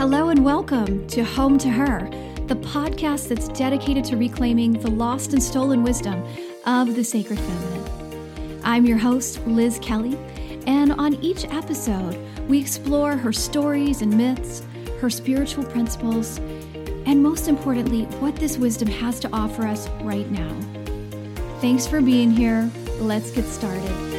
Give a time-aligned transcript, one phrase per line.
[0.00, 2.08] Hello and welcome to Home to Her,
[2.46, 6.24] the podcast that's dedicated to reclaiming the lost and stolen wisdom
[6.64, 8.60] of the sacred feminine.
[8.64, 10.16] I'm your host, Liz Kelly,
[10.66, 12.16] and on each episode,
[12.48, 14.62] we explore her stories and myths,
[15.02, 16.38] her spiritual principles,
[17.04, 20.56] and most importantly, what this wisdom has to offer us right now.
[21.60, 22.70] Thanks for being here.
[23.00, 24.09] Let's get started.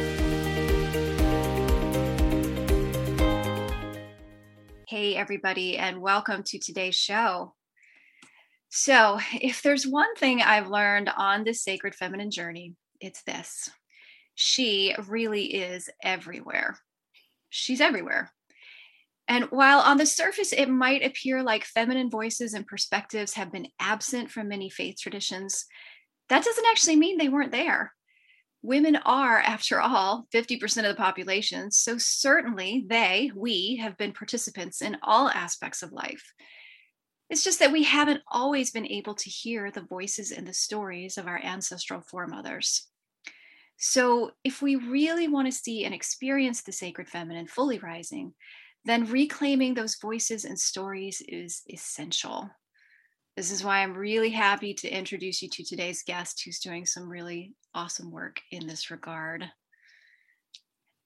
[5.22, 7.54] Everybody, and welcome to today's show.
[8.70, 13.70] So, if there's one thing I've learned on this sacred feminine journey, it's this
[14.34, 16.76] she really is everywhere.
[17.50, 18.32] She's everywhere.
[19.28, 23.68] And while on the surface it might appear like feminine voices and perspectives have been
[23.78, 25.66] absent from many faith traditions,
[26.30, 27.92] that doesn't actually mean they weren't there.
[28.62, 34.80] Women are, after all, 50% of the population, so certainly they, we, have been participants
[34.80, 36.32] in all aspects of life.
[37.28, 41.18] It's just that we haven't always been able to hear the voices and the stories
[41.18, 42.86] of our ancestral foremothers.
[43.78, 48.34] So, if we really want to see and experience the sacred feminine fully rising,
[48.84, 52.50] then reclaiming those voices and stories is essential.
[53.36, 57.08] This is why I'm really happy to introduce you to today's guest who's doing some
[57.08, 59.48] really awesome work in this regard.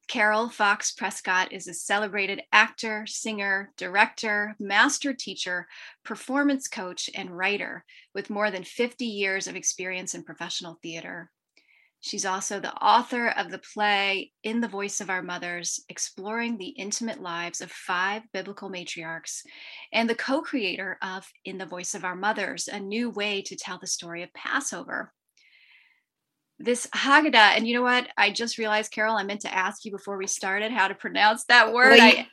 [0.09, 5.69] Carol Fox Prescott is a celebrated actor, singer, director, master teacher,
[6.05, 11.31] performance coach, and writer with more than 50 years of experience in professional theater.
[12.01, 16.69] She's also the author of the play In the Voice of Our Mothers, exploring the
[16.69, 19.41] intimate lives of five biblical matriarchs,
[19.93, 23.57] and the co creator of In the Voice of Our Mothers, a new way to
[23.57, 25.13] tell the story of Passover.
[26.59, 28.09] This Haggadah, and you know what?
[28.17, 31.45] I just realized, Carol, I meant to ask you before we started how to pronounce
[31.47, 31.99] that word.
[31.99, 32.25] Well,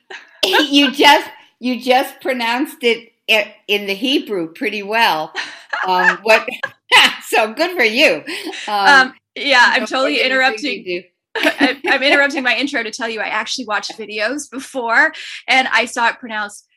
[0.44, 1.30] you, you just
[1.60, 5.34] you just pronounced it in the Hebrew pretty well.
[5.88, 6.48] Um, what?
[7.28, 8.24] so good for you.
[8.70, 11.04] Um, um, yeah, I'm totally interrupting.
[11.36, 15.14] I'm interrupting my intro to tell you I actually watched videos before
[15.48, 16.68] and I saw it pronounced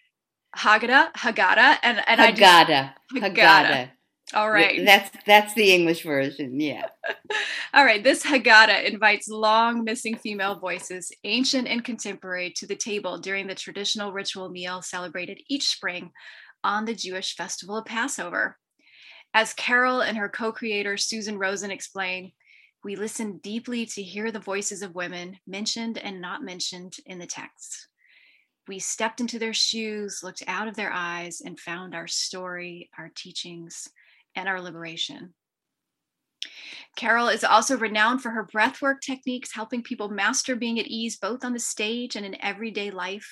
[0.57, 2.93] Haggadah, Haggadah, and and Haggadah, I just Haggadah.
[3.35, 3.91] Haggadah.
[4.35, 4.85] All right.
[4.85, 6.87] That's that's the English version, yeah.
[7.75, 8.03] All right.
[8.03, 13.55] This Haggadah invites long missing female voices, ancient and contemporary, to the table during the
[13.55, 16.11] traditional ritual meal celebrated each spring
[16.65, 18.59] on the Jewish festival of Passover.
[19.33, 22.33] As Carol and her co-creator Susan Rosen explain,
[22.87, 27.27] we listened deeply to hear the voices of women mentioned and not mentioned in the
[27.27, 27.89] text.
[28.69, 33.11] We stepped into their shoes, looked out of their eyes, and found our story, our
[33.13, 33.89] teachings,
[34.37, 35.35] and our liberation.
[36.95, 41.45] Carol is also renowned for her breathwork techniques, helping people master being at ease both
[41.45, 43.29] on the stage and in everyday life.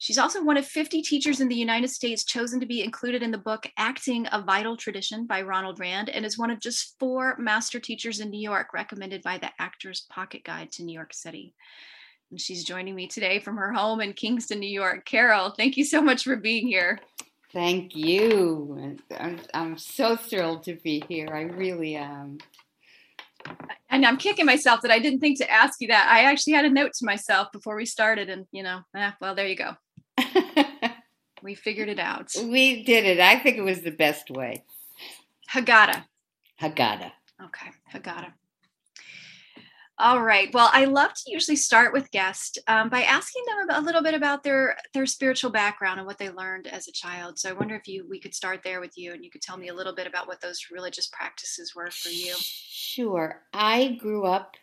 [0.00, 3.30] She's also one of 50 teachers in the United States chosen to be included in
[3.30, 7.36] the book Acting a Vital Tradition by Ronald Rand, and is one of just four
[7.38, 11.54] master teachers in New York recommended by the Actor's Pocket Guide to New York City.
[12.30, 15.04] And she's joining me today from her home in Kingston, New York.
[15.04, 16.98] Carol, thank you so much for being here.
[17.52, 18.96] Thank you.
[19.18, 21.28] I'm, I'm so thrilled to be here.
[21.30, 22.38] I really am.
[23.90, 26.08] And I'm kicking myself that I didn't think to ask you that.
[26.10, 29.34] I actually had a note to myself before we started, and you know, eh, well,
[29.34, 29.74] there you go.
[31.42, 32.32] we figured it out.
[32.42, 33.20] We did it.
[33.20, 34.64] I think it was the best way.
[35.50, 36.04] Haggadah.
[36.60, 37.12] Haggadah.
[37.42, 38.32] Okay, Haggadah.
[40.00, 40.48] All right.
[40.54, 44.14] Well, I love to usually start with guests um, by asking them a little bit
[44.14, 47.38] about their their spiritual background and what they learned as a child.
[47.38, 49.58] So I wonder if you we could start there with you, and you could tell
[49.58, 52.34] me a little bit about what those religious practices were for you.
[52.38, 53.42] Sure.
[53.52, 54.56] I grew up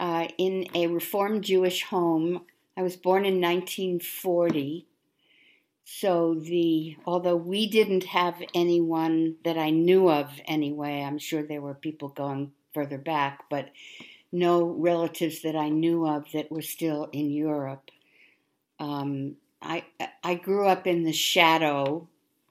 [0.00, 2.42] uh, in a Reformed Jewish home
[2.78, 4.86] I was born in 1940.
[5.84, 11.60] So the although we didn't have anyone that I knew of anyway, I'm sure there
[11.60, 13.70] were people going further back, but
[14.30, 17.90] no relatives that I knew of that were still in Europe.
[18.78, 19.84] Um, I
[20.22, 22.06] I grew up in the shadow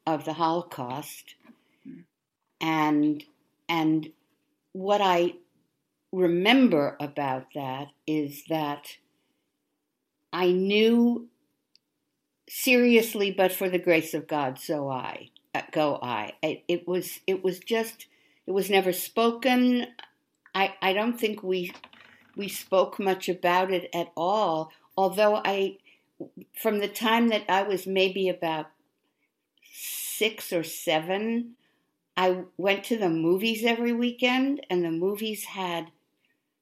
[0.06, 1.35] of the Holocaust,
[2.59, 3.23] and
[3.69, 4.12] and
[4.73, 5.35] what I
[6.12, 8.97] remember about that is that
[10.31, 11.27] I knew
[12.50, 16.33] seriously, but for the grace of God, so I uh, go I.
[16.41, 18.07] It, it, was it was just
[18.45, 19.88] it was never spoken.
[20.53, 21.74] I I don't think we
[22.35, 24.71] we spoke much about it at all.
[24.95, 25.77] Although I,
[26.56, 28.68] from the time that I was maybe about
[29.71, 31.56] six or seven,
[32.15, 35.91] I went to the movies every weekend, and the movies had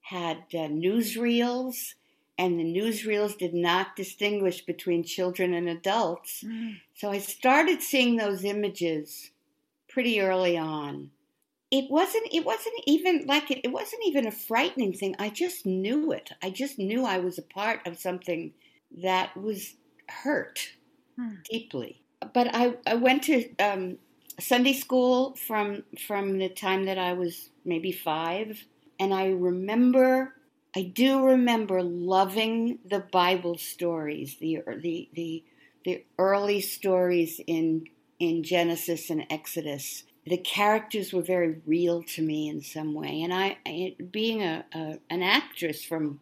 [0.02, 1.96] had uh, newsreels
[2.38, 6.44] and the newsreels did not distinguish between children and adults.
[6.44, 6.80] Mm.
[6.94, 9.32] So I started seeing those images
[9.88, 11.12] pretty early on.
[11.72, 15.16] It wasn't it wasn't even like it, it wasn't even a frightening thing.
[15.18, 16.32] I just knew it.
[16.44, 18.54] I just knew I was a part of something
[19.02, 19.76] that was
[20.08, 20.74] hurt
[21.16, 21.36] Hmm.
[21.50, 22.02] deeply.
[22.34, 23.98] But I, I went to um,
[24.40, 28.66] Sunday school from from the time that I was maybe five,
[29.00, 30.34] and I remember
[30.76, 35.44] I do remember loving the Bible stories, the the the
[35.86, 37.86] the early stories in
[38.20, 40.04] in Genesis and Exodus.
[40.26, 44.66] The characters were very real to me in some way, and I, I being a,
[44.74, 46.20] a an actress from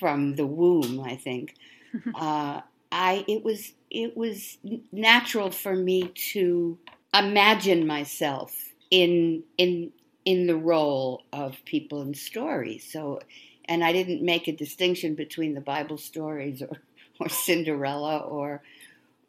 [0.00, 1.54] from the womb, I think.
[2.14, 4.58] uh, I it was it was
[4.90, 6.78] natural for me to
[7.14, 9.92] imagine myself in in
[10.24, 12.90] in the role of people in stories.
[12.90, 13.20] So,
[13.66, 16.78] and I didn't make a distinction between the Bible stories or
[17.20, 18.62] or Cinderella or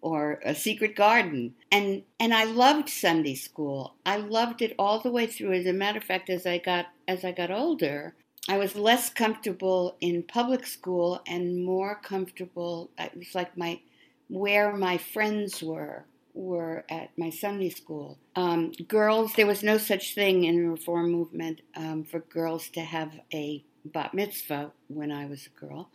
[0.01, 1.55] or a secret garden.
[1.71, 3.95] And and I loved Sunday school.
[4.05, 5.53] I loved it all the way through.
[5.53, 8.15] As a matter of fact, as I got as I got older,
[8.47, 12.91] I was less comfortable in public school and more comfortable.
[12.97, 13.81] It was like my
[14.27, 18.19] where my friends were were at my Sunday school.
[18.35, 22.81] Um, girls, there was no such thing in the reform movement um, for girls to
[22.81, 25.89] have a bat mitzvah when I was a girl.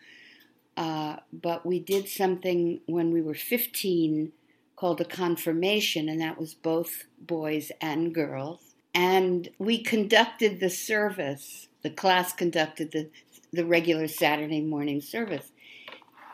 [0.76, 4.32] Uh, but we did something when we were 15
[4.76, 8.74] called a confirmation, and that was both boys and girls.
[8.94, 11.68] And we conducted the service.
[11.82, 13.10] The class conducted the
[13.52, 15.50] the regular Saturday morning service,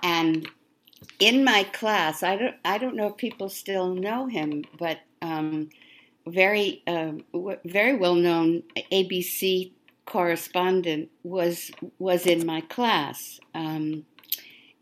[0.03, 0.49] and
[1.19, 5.71] in my class, I don't I don't know if people still know him, but um,
[6.27, 7.25] very um,
[7.65, 9.73] very well known ABC
[10.05, 13.41] correspondent was was in my class.
[13.55, 14.05] Um,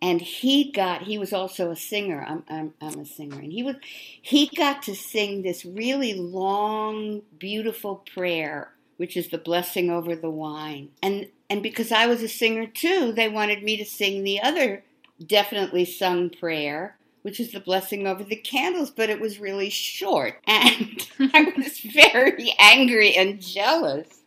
[0.03, 2.25] and he got he was also a singer.
[2.29, 3.39] I'm, I'm, I'm a singer.
[3.39, 3.77] And he was
[4.21, 10.31] he got to sing this really long beautiful prayer which is the blessing over the
[10.31, 10.89] wine.
[11.03, 14.83] And and because i was a singer too they wanted me to sing the other
[15.26, 20.41] definitely sung prayer which is the blessing over the candles but it was really short
[20.47, 24.21] and i was very angry and jealous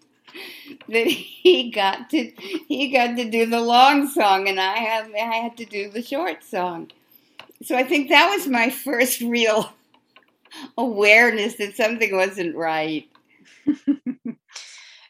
[0.90, 2.32] that he got to
[2.68, 6.02] he got to do the long song and I had I had to do the
[6.02, 6.92] short song.
[7.64, 9.74] So I think that was my first real
[10.78, 13.08] awareness that something wasn't right.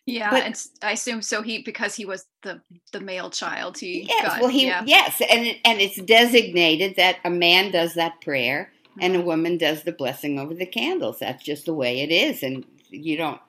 [0.08, 1.42] yeah, But- and I assume so.
[1.44, 2.62] He because he was the
[2.94, 3.78] the male child.
[3.78, 4.84] He Yes, got, well he yeah.
[4.88, 9.28] yes, and it, and it's designated that a man does that prayer and a mm-hmm.
[9.28, 11.20] woman does the blessing over the candles.
[11.20, 13.42] That's just the way it is, and you don't.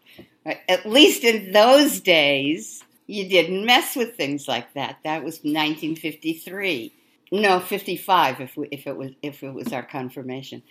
[0.44, 4.98] At least in those days, you didn't mess with things like that.
[5.04, 6.92] That was 1953.
[7.30, 10.62] No, 55 if we, if it was if it was our confirmation.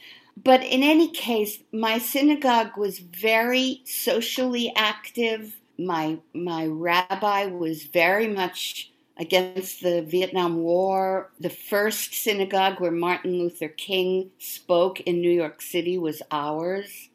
[0.44, 5.60] But in any case, my synagogue was very socially active.
[5.78, 11.32] My my rabbi was very much against the Vietnam War.
[11.40, 17.10] The first synagogue where Martin Luther King spoke in New York City was ours.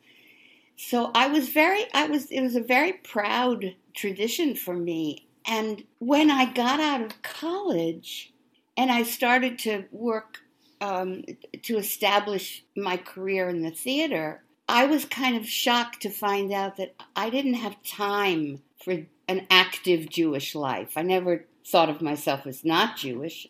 [0.77, 5.29] So I was very I was it was a very proud tradition for me.
[5.47, 8.33] And when I got out of college
[8.77, 10.39] and I started to work
[10.81, 11.25] um,
[11.63, 16.77] to establish my career in the theater, I was kind of shocked to find out
[16.77, 20.93] that I didn't have time for an active Jewish life.
[20.97, 23.49] I never thought of myself as not Jewish.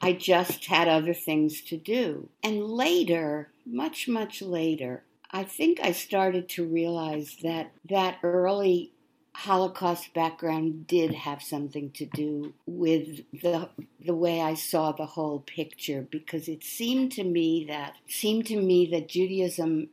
[0.00, 2.28] I just had other things to do.
[2.42, 8.92] And later, much, much later, I think I started to realize that that early
[9.34, 13.68] Holocaust background did have something to do with the
[14.04, 18.60] the way I saw the whole picture because it seemed to me that seemed to
[18.60, 19.90] me that Judaism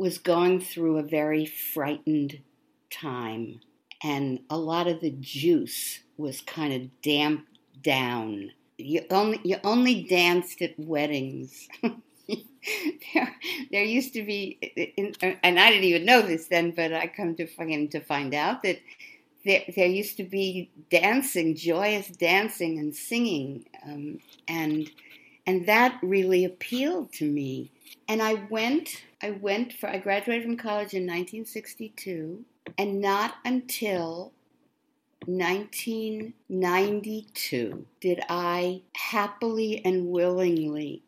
[0.00, 2.40] was going through a very frightened
[2.90, 3.60] time
[4.02, 8.50] and a lot of the juice was kind of damped down.
[8.78, 11.68] You only you only danced at weddings.
[11.82, 13.36] there,
[13.70, 14.56] there used to be,
[14.96, 18.32] in, and I didn't even know this then, but I come to find to find
[18.32, 18.80] out that
[19.44, 24.90] there, there used to be dancing, joyous dancing and singing, um, and
[25.46, 27.70] and that really appealed to me.
[28.08, 32.42] And I went, I went for, I graduated from college in 1962,
[32.78, 34.32] and not until
[35.26, 41.02] 1992 did I happily and willingly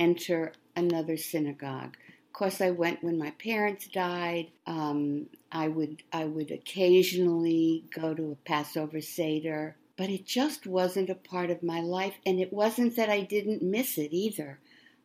[0.00, 1.98] enter another synagogue.
[2.26, 4.46] Of course, I went when my parents died.
[4.66, 11.10] Um, I would I would occasionally go to a Passover seder but it just wasn't
[11.10, 12.14] a part of my life.
[12.24, 14.58] And it wasn't that I didn't miss it either.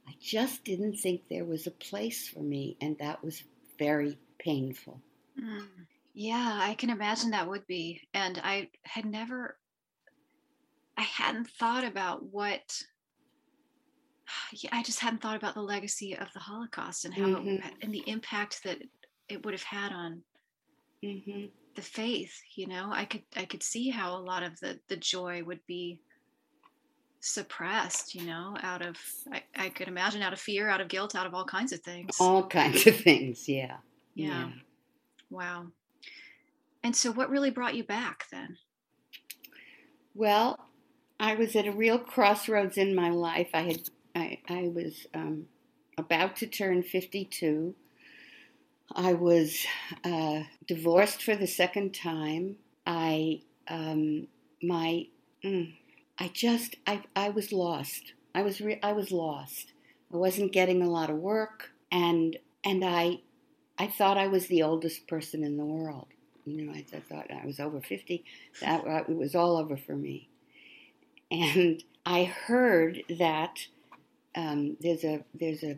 [0.08, 3.44] I just didn't think there was a place for me, and that was
[3.78, 5.02] very painful.
[5.40, 5.68] Mm.
[6.14, 8.08] Yeah, I can imagine that would be.
[8.14, 9.58] And I had never,
[10.98, 12.82] I hadn't thought about what,
[14.52, 17.50] yeah, I just hadn't thought about the legacy of the Holocaust and how, mm-hmm.
[17.50, 18.80] it, and the impact that
[19.30, 20.24] it would have had on
[21.04, 21.46] mm-hmm.
[21.76, 22.34] the faith.
[22.56, 25.62] You know, I could, I could see how a lot of the, the joy would
[25.68, 26.00] be
[27.28, 28.98] suppressed, you know, out of,
[29.32, 31.82] I, I could imagine out of fear, out of guilt, out of all kinds of
[31.82, 32.16] things.
[32.20, 33.78] All kinds of things, yeah.
[34.16, 34.28] Yeah.
[34.28, 34.50] yeah.
[35.30, 35.68] Wow.
[36.84, 38.58] And so, what really brought you back then?
[40.16, 40.58] Well,
[41.20, 43.50] I was at a real crossroads in my life.
[43.54, 45.48] I had, I, I was um,
[45.98, 47.76] about to turn 52.
[48.96, 49.66] I was
[50.04, 52.56] uh, divorced for the second time.
[52.86, 54.28] I, um,
[54.64, 55.08] my,
[55.44, 55.74] mm,
[56.20, 58.14] I just I I was lost.
[58.34, 59.74] I was re- I was lost.
[60.14, 63.20] I wasn't getting a lot of work, and and I
[63.78, 66.08] I thought I was the oldest person in the world.
[66.46, 68.24] You know, I, I thought I was over fifty.
[68.62, 70.30] That uh, it was all over for me.
[71.30, 73.68] And I heard that
[74.36, 75.78] um, there's a there's a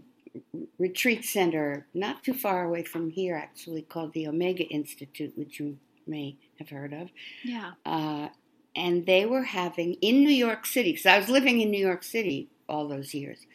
[0.78, 5.78] retreat center not too far away from here, actually, called the Omega Institute, which you
[6.06, 7.10] may have heard of.
[7.44, 7.72] Yeah.
[7.86, 8.30] Uh,
[8.76, 12.04] and they were having in New York City, because I was living in New York
[12.04, 13.46] City all those years.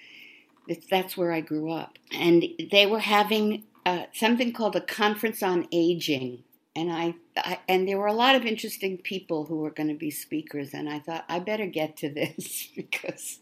[0.91, 1.99] That's where I grew up.
[2.13, 6.43] And they were having uh, something called a conference on aging.
[6.75, 9.95] And I, I, and there were a lot of interesting people who were going to
[9.95, 10.71] be speakers.
[10.73, 13.41] And I thought I better get to this because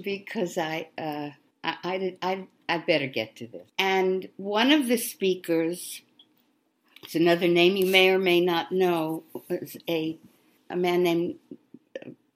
[0.00, 1.30] because I, uh,
[1.62, 3.68] I, I, did, I, I better get to this.
[3.78, 6.02] And one of the speakers
[7.02, 9.24] it's another name you may or may not know.
[9.48, 10.18] It's a
[10.70, 11.36] a man named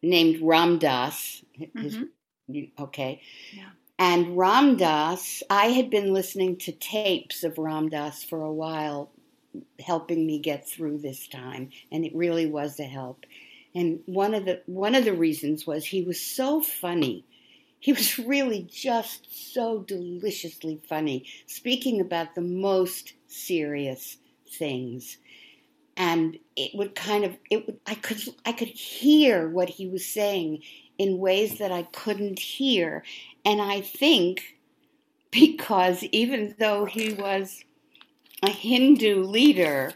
[0.03, 1.43] named Ram Dass.
[1.59, 2.65] Mm-hmm.
[2.79, 3.23] okay.
[3.53, 3.69] Yeah.
[3.99, 9.11] And Ram Dass, I had been listening to tapes of Ram Dass for a while,
[9.81, 13.25] helping me get through this time, and it really was a help.
[13.75, 17.25] And one of the one of the reasons was he was so funny.
[17.79, 24.19] He was really just so deliciously funny, speaking about the most serious
[24.49, 25.19] things.
[25.97, 30.07] And it would kind of it would i could i could hear what he was
[30.07, 30.63] saying
[30.99, 33.03] in ways that i couldn't hear.
[33.45, 34.57] And i think
[35.31, 37.65] because even though he was
[38.43, 39.93] a hindu leader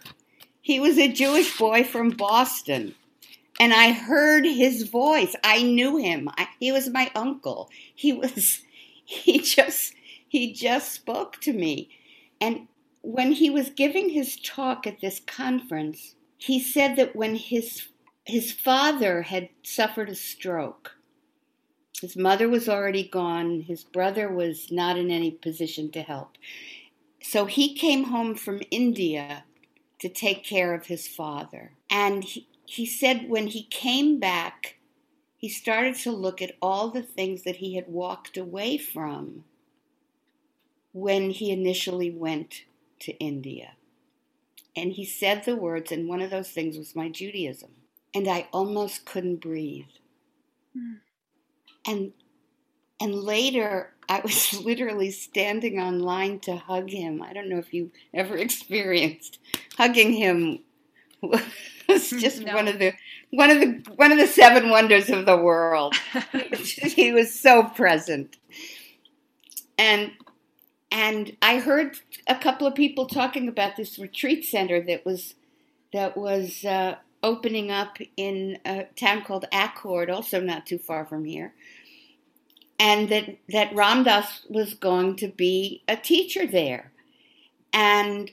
[0.62, 2.94] he was a jewish boy from boston.
[3.58, 5.36] And i heard his voice.
[5.44, 6.30] I knew him.
[6.38, 7.68] I, he was my uncle.
[7.94, 8.62] He was
[9.04, 9.94] he just
[10.28, 11.90] he just spoke to me.
[12.40, 12.68] And
[13.02, 17.88] when he was giving his talk at this conference, he said that when his
[18.24, 20.96] his father had suffered a stroke,
[22.00, 26.36] his mother was already gone, his brother was not in any position to help.
[27.22, 29.44] So he came home from India
[29.98, 31.72] to take care of his father.
[31.90, 34.76] And he, he said when he came back,
[35.36, 39.44] he started to look at all the things that he had walked away from
[40.92, 42.64] when he initially went
[43.00, 43.72] to India.
[44.76, 47.70] And he said the words, and one of those things was my Judaism.
[48.14, 49.84] And I almost couldn't breathe.
[50.76, 50.98] Mm.
[51.86, 52.12] And
[53.00, 57.22] and later I was literally standing on line to hug him.
[57.22, 59.38] I don't know if you ever experienced
[59.76, 60.60] hugging him
[61.88, 62.54] It was just no.
[62.54, 62.92] one of the
[63.30, 65.96] one of the one of the seven wonders of the world.
[66.62, 68.36] he was so present.
[69.76, 70.12] And
[70.90, 75.34] and I heard a couple of people talking about this retreat center that was
[75.92, 81.24] that was uh, opening up in a town called Accord, also not too far from
[81.24, 81.54] here,
[82.78, 86.90] and that that Ram Dass was going to be a teacher there,
[87.72, 88.30] and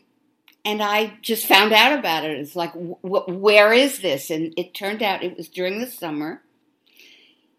[0.65, 2.39] and I just found out about it.
[2.39, 4.29] It's like, where is this?
[4.29, 6.41] And it turned out it was during the summer.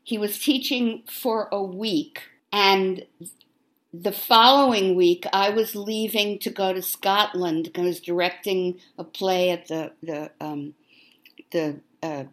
[0.03, 3.05] He was teaching for a week, and
[3.93, 7.71] the following week, I was leaving to go to Scotland.
[7.75, 10.75] I was directing a play at the the um,
[11.51, 12.25] the uh,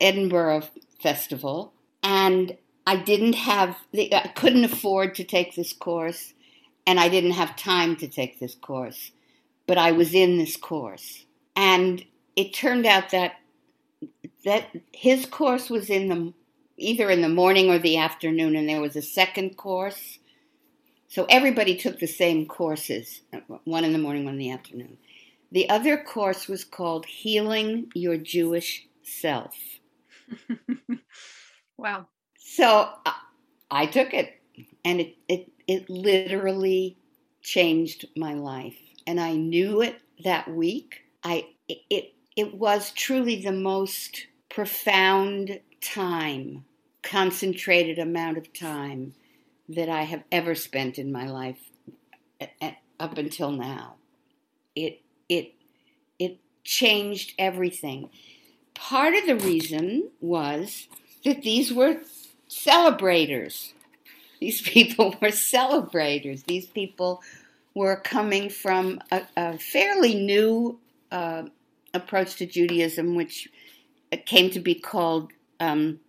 [0.00, 0.64] Edinburgh
[1.00, 1.72] Festival,
[2.02, 6.32] and I didn't have the, I couldn't afford to take this course,
[6.86, 9.12] and I didn't have time to take this course,
[9.66, 12.04] but I was in this course, and
[12.36, 13.34] it turned out that
[14.44, 16.32] that his course was in the
[16.78, 20.18] either in the morning or the afternoon, and there was a second course
[21.16, 24.98] so everybody took the same courses, uh, one in the morning, one in the afternoon.
[25.50, 29.56] The other course was called Healing Your Jewish self.
[31.78, 32.06] wow.
[32.38, 33.14] So I,
[33.70, 34.42] I took it,
[34.84, 36.98] and it, it, it literally
[37.40, 38.76] changed my life.
[39.06, 40.96] And I knew it that week.
[41.24, 46.66] I it it was truly the most profound time,
[47.02, 49.14] concentrated amount of time
[49.68, 51.58] that I have ever spent in my life
[53.00, 53.94] up until now.
[54.74, 55.54] It it
[56.18, 58.10] it changed everything.
[58.74, 60.88] Part of the reason was
[61.24, 61.98] that these were
[62.48, 63.72] celebrators.
[64.40, 66.42] These people were celebrators.
[66.44, 67.22] These people
[67.74, 70.78] were coming from a, a fairly new
[71.10, 71.44] uh,
[71.92, 73.48] approach to Judaism, which
[74.24, 76.00] came to be called um,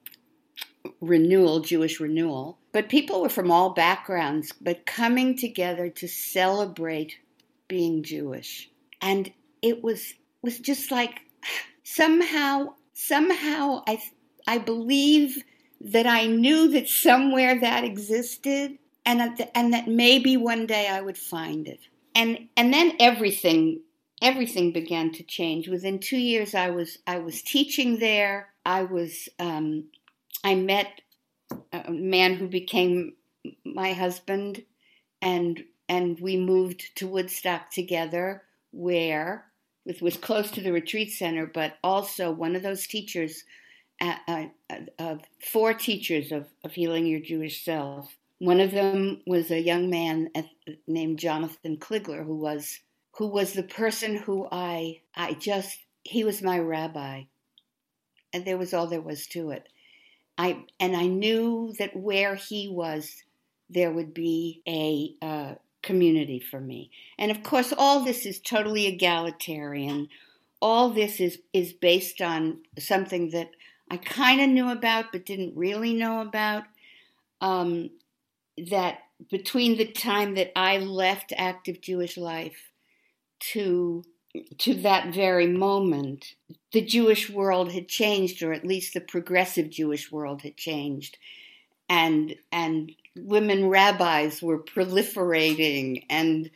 [1.02, 2.57] renewal, Jewish renewal.
[2.72, 7.18] But people were from all backgrounds, but coming together to celebrate
[7.68, 8.70] being Jewish.
[9.02, 9.32] And
[9.62, 11.22] it was was just like
[11.84, 14.02] somehow somehow I
[14.46, 15.44] I believe
[15.82, 21.02] that I knew that somewhere that existed and that, and that maybe one day I
[21.02, 21.80] would find it.
[22.16, 23.82] And and then everything
[24.22, 25.68] everything began to change.
[25.68, 28.50] Within two years, I was I was teaching there.
[28.66, 29.86] I was um,
[30.44, 31.02] I met
[31.72, 33.14] a man who became
[33.66, 34.64] my husband,
[35.22, 39.46] and and we moved to Woodstock together, where
[39.86, 43.46] it was close to the retreat center, but also one of those teachers,
[44.02, 44.18] uh,
[45.00, 48.18] uh, four teachers of, of healing your Jewish self.
[48.40, 50.30] One of them was a young man
[50.88, 52.80] named Jonathan Kligler, who was
[53.12, 57.24] who was the person who I I just he was my rabbi,
[58.34, 59.70] and there was all there was to it.
[60.38, 63.24] I and I knew that where he was,
[63.70, 66.92] there would be a uh, community for me.
[67.18, 70.10] And of course, all this is totally egalitarian.
[70.62, 73.52] All this is is based on something that
[73.90, 76.64] I kind of knew about but didn't really know about.
[77.40, 77.92] Um,
[78.70, 82.72] that between the time that I left active Jewish life
[83.52, 84.04] to
[84.60, 86.36] to that very moment,
[86.74, 91.18] the Jewish world had changed, or at least the progressive Jewish world had changed,
[91.90, 96.52] and and women rabbis were proliferating, and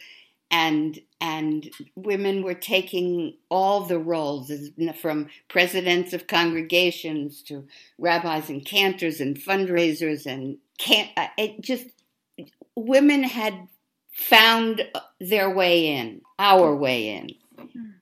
[0.49, 4.51] and and women were taking all the roles,
[4.99, 11.85] from presidents of congregations to rabbis and cantors and fundraisers, and can uh, it just
[12.75, 13.67] women had
[14.11, 14.81] found
[15.19, 17.29] their way in, our way in.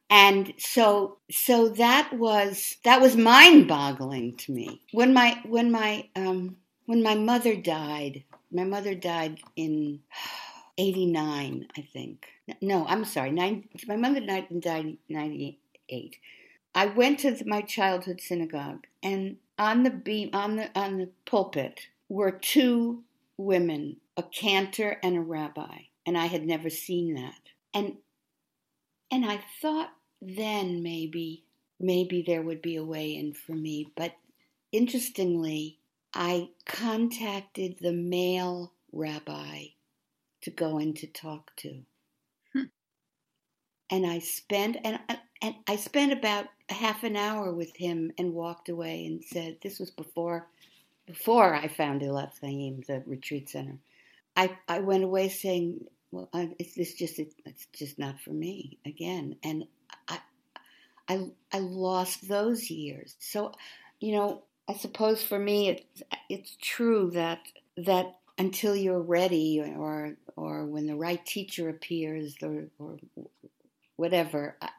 [0.10, 4.82] And so so that was that was mind-boggling to me.
[4.92, 10.00] When my when my um when my mother died, my mother died in
[10.80, 12.26] 89, I think.
[12.62, 13.32] No, I'm sorry.
[13.32, 16.18] Nine, my mother died in 98.
[16.74, 21.82] I went to my childhood synagogue and on the beam on the on the pulpit
[22.08, 23.04] were two
[23.38, 25.78] women, a cantor and a rabbi
[26.10, 27.40] and I had never seen that.
[27.72, 27.98] And
[29.12, 31.44] and I thought then maybe
[31.80, 34.14] maybe there would be a way in for me, but
[34.72, 35.78] interestingly,
[36.14, 39.66] I contacted the male rabbi
[40.42, 41.82] to go in to talk to.
[42.54, 42.64] Hmm.
[43.90, 45.00] And I spent and
[45.42, 49.80] and I spent about half an hour with him and walked away and said this
[49.80, 50.48] was before
[51.06, 53.80] before I found Elat Chayyim, the retreat center.
[54.36, 58.32] I, I went away saying well, I, it's, it's just it, it's just not for
[58.32, 59.66] me again, and
[61.10, 63.16] I, I lost those years.
[63.20, 63.54] So,
[64.00, 67.40] you know, I suppose for me it's it's true that
[67.78, 72.98] that until you're ready, or or when the right teacher appears, or, or
[73.96, 74.70] whatever, I,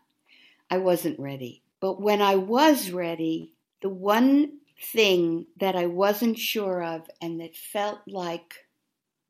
[0.70, 1.62] I wasn't ready.
[1.80, 4.58] But when I was ready, the one
[4.92, 8.54] thing that I wasn't sure of and that felt like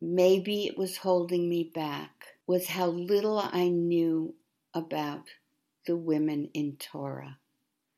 [0.01, 4.35] maybe it was holding me back was how little I knew
[4.75, 5.25] about
[5.87, 7.39] the women in Torah.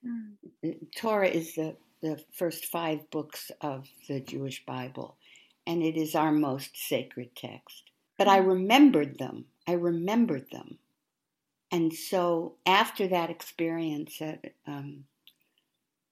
[0.06, 0.76] Mm.
[0.96, 5.16] Torah is the, the first five books of the Jewish Bible,
[5.66, 7.84] and it is our most sacred text.
[8.18, 8.48] But I hmm.
[8.48, 9.46] remembered them.
[9.66, 10.78] I remembered them.
[11.70, 15.04] And so after that experience at, um,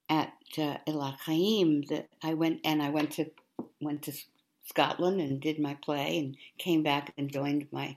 [0.08, 3.30] at uh, Chayyim, that I went and I went to
[3.80, 4.12] went to
[4.64, 7.96] Scotland and did my play and came back and joined my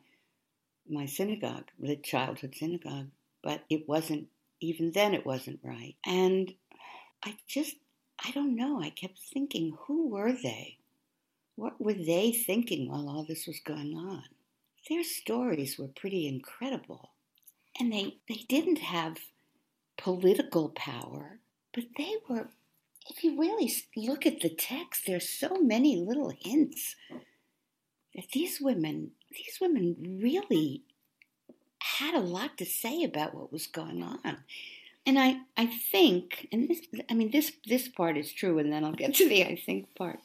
[0.89, 3.07] my synagogue, the childhood synagogue.
[3.43, 4.27] But it wasn't
[4.62, 5.95] even then it wasn't right.
[6.06, 6.53] And
[7.23, 7.75] I just
[8.25, 8.82] I don't know.
[8.82, 10.77] I kept thinking, who were they?
[11.56, 14.23] What were they thinking while all this was going on?
[14.89, 17.12] Their stories were pretty incredible.
[17.79, 19.17] And they, they didn't have
[19.97, 21.39] political power.
[21.73, 22.49] but they were,
[23.10, 26.95] if you really look at the text, there's so many little hints
[28.15, 30.84] that these women, these women really
[31.83, 34.37] had a lot to say about what was going on.
[35.05, 38.85] And I, I think, and this, I mean, this, this part is true, and then
[38.85, 40.19] I'll get to the I think part.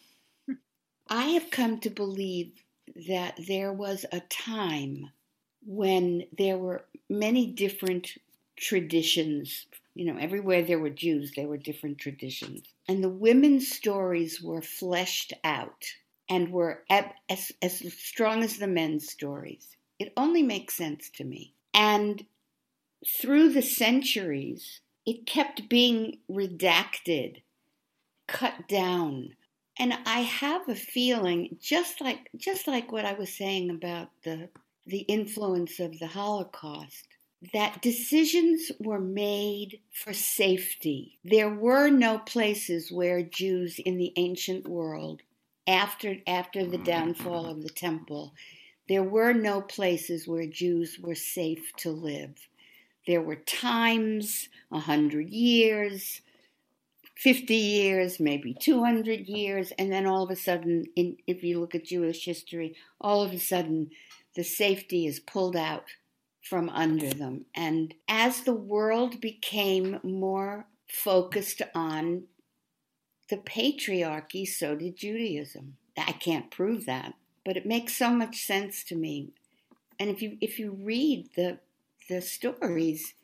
[1.09, 2.53] I have come to believe
[3.09, 5.11] that there was a time
[5.67, 8.13] when there were many different
[8.57, 9.67] traditions.
[9.95, 12.63] You know, everywhere there were Jews, there were different traditions.
[12.87, 15.87] And the women's stories were fleshed out
[16.29, 19.77] and were as, as strong as the men's stories.
[19.99, 21.55] It only makes sense to me.
[21.75, 22.25] And
[23.07, 27.43] through the centuries, it kept being redacted,
[28.27, 29.35] cut down.
[29.79, 34.49] And I have a feeling, just like just like what I was saying about the
[34.87, 37.07] the influence of the Holocaust,
[37.53, 41.19] that decisions were made for safety.
[41.25, 45.23] There were no places where Jews in the ancient world,
[45.67, 46.85] after after the mm.
[46.85, 48.35] downfall of the temple,
[48.89, 52.49] there were no places where Jews were safe to live.
[53.07, 56.21] There were times, a hundred years,
[57.17, 61.75] 50 years, maybe 200 years, and then all of a sudden, in, if you look
[61.75, 63.91] at Jewish history, all of a sudden
[64.37, 65.87] the safety is pulled out
[66.41, 67.45] from under them.
[67.55, 72.25] And as the world became more focused on
[73.29, 75.77] the patriarchy, so did Judaism.
[75.97, 79.29] I can't prove that, but it makes so much sense to me.
[79.99, 81.59] And if you if you read the
[82.09, 83.15] the stories,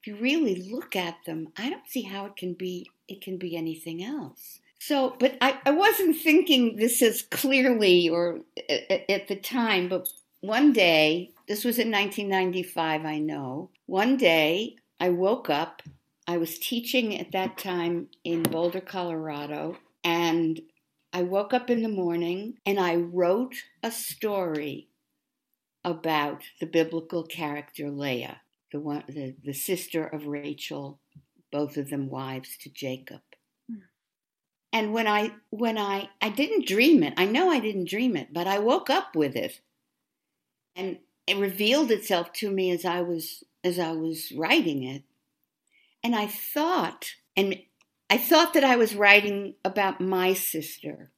[0.00, 3.36] if you really look at them, I don't see how it can be it can
[3.36, 4.60] be anything else.
[4.78, 10.08] So, but I, I wasn't thinking this as clearly or at, at the time, but
[10.44, 13.70] one day, this was in 1995, I know.
[13.86, 15.80] One day, I woke up.
[16.28, 20.60] I was teaching at that time in Boulder, Colorado, and
[21.14, 24.88] I woke up in the morning and I wrote a story
[25.84, 28.40] about the biblical character Leah,
[28.72, 30.98] the one, the, the sister of Rachel,
[31.52, 33.20] both of them wives to Jacob.
[33.70, 33.82] Hmm.
[34.72, 37.14] And when I when I I didn't dream it.
[37.16, 39.60] I know I didn't dream it, but I woke up with it.
[40.74, 40.98] And
[41.28, 45.04] it revealed itself to me as I was as I was writing it.
[46.02, 47.56] And I thought and
[48.10, 51.10] I thought that I was writing about my sister.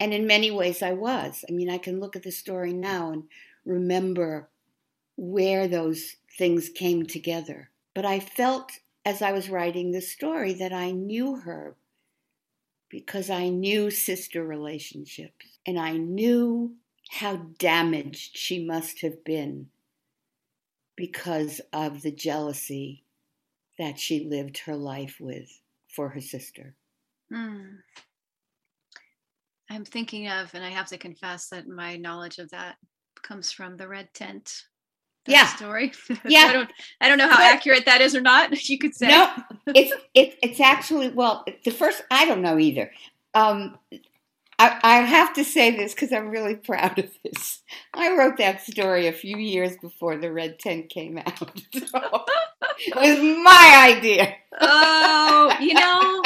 [0.00, 1.44] And in many ways, I was.
[1.48, 3.24] I mean, I can look at the story now and
[3.64, 4.48] remember
[5.16, 7.70] where those things came together.
[7.94, 8.72] But I felt
[9.04, 11.76] as I was writing the story that I knew her
[12.88, 16.74] because I knew sister relationships and I knew
[17.10, 19.68] how damaged she must have been
[20.96, 23.04] because of the jealousy
[23.78, 25.60] that she lived her life with
[25.94, 26.74] for her sister.
[27.32, 27.78] Mm.
[29.70, 32.76] I'm thinking of, and I have to confess that my knowledge of that
[33.22, 34.64] comes from the Red Tent.
[35.26, 35.46] yeah.
[35.46, 35.92] Story.
[36.26, 36.46] Yeah.
[36.48, 36.70] I don't.
[37.00, 38.50] I don't know how but, accurate that is or not.
[38.68, 39.08] You could say.
[39.08, 39.32] No,
[39.68, 41.44] it's it, it's actually well.
[41.64, 42.90] The first, I don't know either.
[43.34, 43.78] Um,
[44.58, 47.62] I, I have to say this because I'm really proud of this.
[47.92, 51.50] I wrote that story a few years before the Red Tent came out.
[52.76, 54.34] So it was my idea.
[54.60, 56.22] Oh, you know,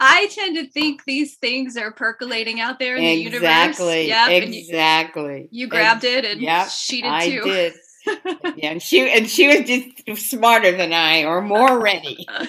[0.00, 4.30] I tend to think these things are percolating out there in exactly, the universe.
[4.30, 5.48] Yep, exactly.
[5.50, 7.42] You, you grabbed it and yep, she did I too.
[7.42, 7.74] did.
[8.06, 12.26] Yeah, and she and she was just smarter than I, or more ready.
[12.28, 12.46] yeah,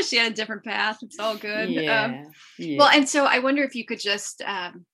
[0.04, 0.98] she had a different path.
[1.02, 1.70] It's all good.
[1.70, 2.78] Yeah, um, yeah.
[2.78, 4.84] Well, and so I wonder if you could just um,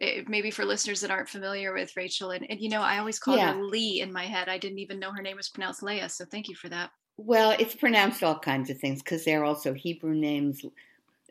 [0.00, 3.18] eh, maybe for listeners that aren't familiar with Rachel, and, and you know, I always
[3.18, 3.54] called yeah.
[3.54, 4.48] her Lee in my head.
[4.48, 6.08] I didn't even know her name was pronounced Leah.
[6.08, 6.90] So thank you for that.
[7.18, 10.62] Well, it's pronounced all kinds of things because they're also Hebrew names.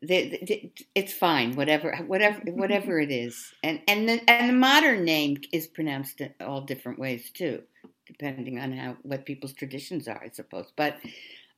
[0.09, 5.67] It's fine, whatever, whatever, whatever it is, and and the and the modern name is
[5.67, 7.63] pronounced all different ways too,
[8.07, 10.71] depending on how what people's traditions are, I suppose.
[10.75, 10.97] But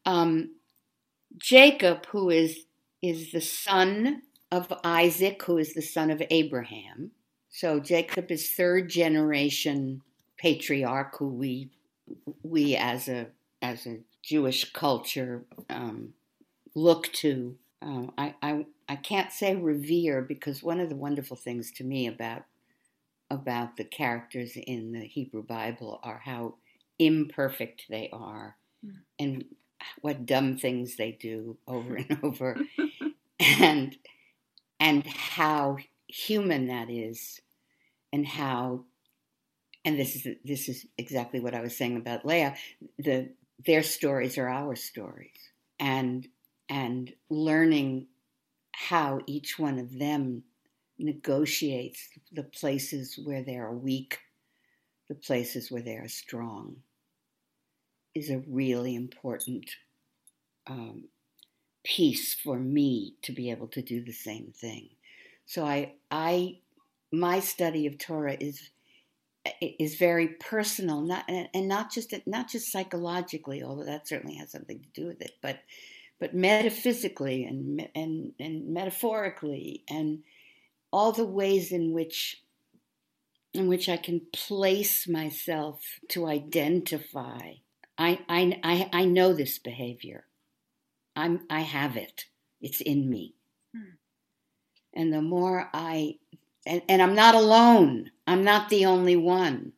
[0.06, 0.52] um,
[1.38, 2.66] Jacob, who is
[3.02, 7.12] is the son of Isaac, who is the son of Abraham.
[7.50, 10.02] So Jacob is third generation
[10.38, 11.72] patriarch, who we
[12.44, 13.28] we as a
[13.62, 16.14] as a Jewish culture um,
[16.76, 17.58] look to.
[17.82, 22.08] Uh, I, I I can't say revere because one of the wonderful things to me
[22.08, 22.44] about
[23.30, 26.56] about the characters in the Hebrew Bible are how
[27.00, 28.96] imperfect they are, mm.
[29.20, 29.46] and
[30.02, 32.58] what dumb things they do over and over,
[33.40, 33.98] and
[34.80, 37.42] and how human that is,
[38.14, 38.86] and how,
[39.86, 42.56] and this is this is exactly what I was saying about Leah.
[43.00, 43.32] The
[43.66, 45.32] their stories are our stories.
[45.80, 46.28] and
[46.70, 48.08] and learning
[48.72, 50.44] how each one of them
[51.00, 54.20] negotiates the places where they are weak,
[55.10, 56.78] the places where they are strong,
[58.14, 59.70] is a really important
[60.68, 61.06] um,
[61.84, 64.90] piece for me to be able to do the same thing.
[65.46, 66.60] So I, I,
[67.12, 68.70] my study of Torah is
[69.62, 74.80] is very personal, not and not just not just psychologically, although that certainly has something
[74.80, 75.60] to do with it, but
[76.20, 80.24] but metaphysically and and and metaphorically and
[80.92, 82.44] all the ways in which
[83.54, 87.54] in which I can place myself to identify.
[87.98, 90.26] I I I, I know this behavior.
[91.16, 92.26] I'm I have it.
[92.62, 93.36] It's in me.
[93.76, 93.96] Hmm.
[94.94, 96.16] And the more I
[96.66, 98.12] and, and I'm not alone.
[98.26, 99.74] I'm not the only one.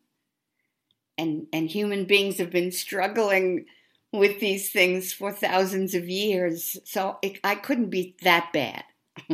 [1.17, 3.65] And and human beings have been struggling
[4.12, 6.78] with these things for thousands of years.
[6.86, 8.84] So it, I couldn't be that bad.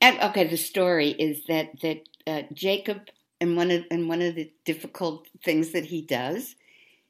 [0.00, 3.02] and okay, the story is that that uh, Jacob
[3.40, 6.56] and one of and one of the difficult things that he does,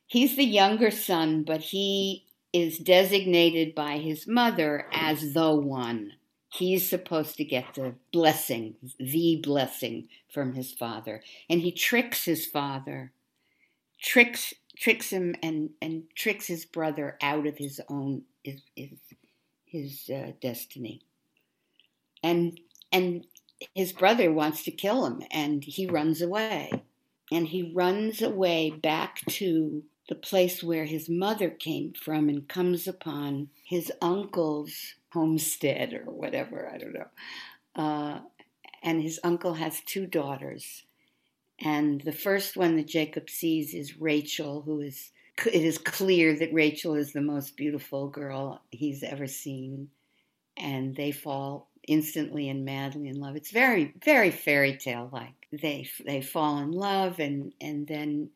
[0.07, 6.13] he's the younger son, but he is designated by his mother as the one.
[6.49, 11.23] He's supposed to get the blessing, the blessing from his father.
[11.51, 13.13] And he tricks his father,
[14.01, 18.91] tricks tricks him and, and tricks his brother out of his own his his,
[19.65, 21.03] his uh, destiny.
[22.23, 22.61] And
[22.93, 23.27] and
[23.75, 26.71] his brother wants to kill him and he runs away.
[27.33, 32.87] And he runs away back to the place where his mother came from and comes
[32.87, 37.09] upon his uncle's homestead or whatever, I don't know.
[37.75, 38.21] Uh,
[38.83, 40.85] and his uncle has two daughters.
[41.61, 45.11] And the first one that Jacob sees is Rachel, who is,
[45.47, 49.89] it is clear that Rachel is the most beautiful girl he's ever seen.
[50.57, 53.37] And they fall instantly and madly in love.
[53.37, 55.35] It's very, very fairy tale like.
[55.53, 58.31] They, they fall in love, and, and then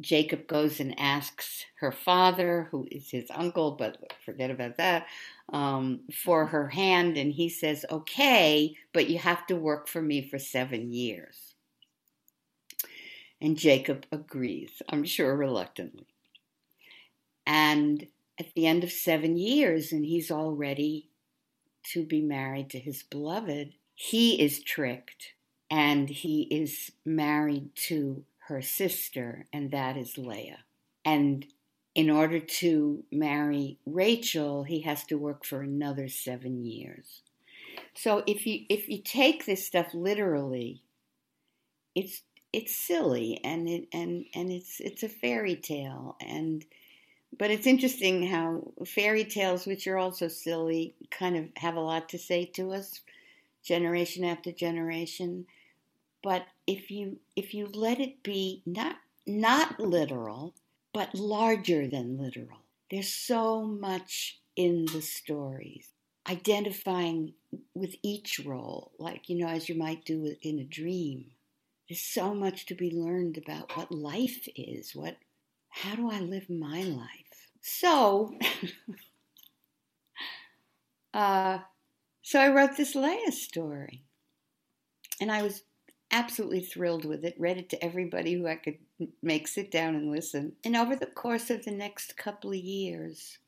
[0.00, 5.06] Jacob goes and asks her father, who is his uncle, but forget about that,
[5.52, 7.16] um, for her hand.
[7.16, 11.54] And he says, okay, but you have to work for me for seven years.
[13.40, 16.06] And Jacob agrees, I'm sure reluctantly.
[17.46, 18.06] And
[18.38, 21.10] at the end of seven years, and he's all ready
[21.92, 25.34] to be married to his beloved, he is tricked
[25.70, 30.60] and he is married to her sister, and that is Leah.
[31.04, 31.46] And
[31.94, 37.22] in order to marry Rachel, he has to work for another seven years.
[37.94, 40.82] So if you if you take this stuff literally,
[41.94, 42.22] it's
[42.56, 46.64] it's silly and it and and it's it's a fairy tale and
[47.38, 52.08] but it's interesting how fairy tales which are also silly kind of have a lot
[52.08, 53.02] to say to us
[53.62, 55.44] generation after generation.
[56.22, 60.54] But if you if you let it be not not literal
[60.94, 65.88] but larger than literal there's so much in the stories
[66.28, 67.34] identifying
[67.74, 71.26] with each role like you know as you might do in a dream
[71.88, 75.16] there's so much to be learned about what life is what
[75.68, 78.32] how do i live my life so
[81.14, 81.58] uh,
[82.22, 84.02] so i wrote this leah story
[85.20, 85.62] and i was
[86.10, 88.78] absolutely thrilled with it, read it to everybody who I could
[89.22, 90.52] make sit down and listen.
[90.64, 93.38] And over the course of the next couple of years,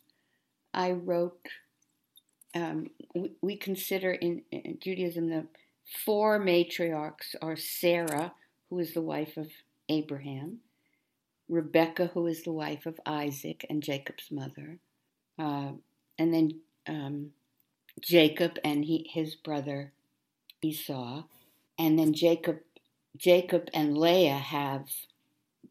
[0.75, 1.39] I wrote,
[2.55, 5.47] um, we, we, consider in, in Judaism the
[6.05, 8.33] four matriarchs are Sarah,
[8.71, 9.49] who is the wife of
[9.89, 10.59] Abraham,
[11.49, 14.79] Rebecca, who is the wife of Isaac and Jacob's mother,
[15.39, 15.73] uh,
[16.19, 17.31] and then um,
[18.01, 19.93] Jacob and he, his brother
[20.63, 21.25] Esau,
[21.79, 22.59] and then Jacob
[23.17, 24.89] Jacob and Leah have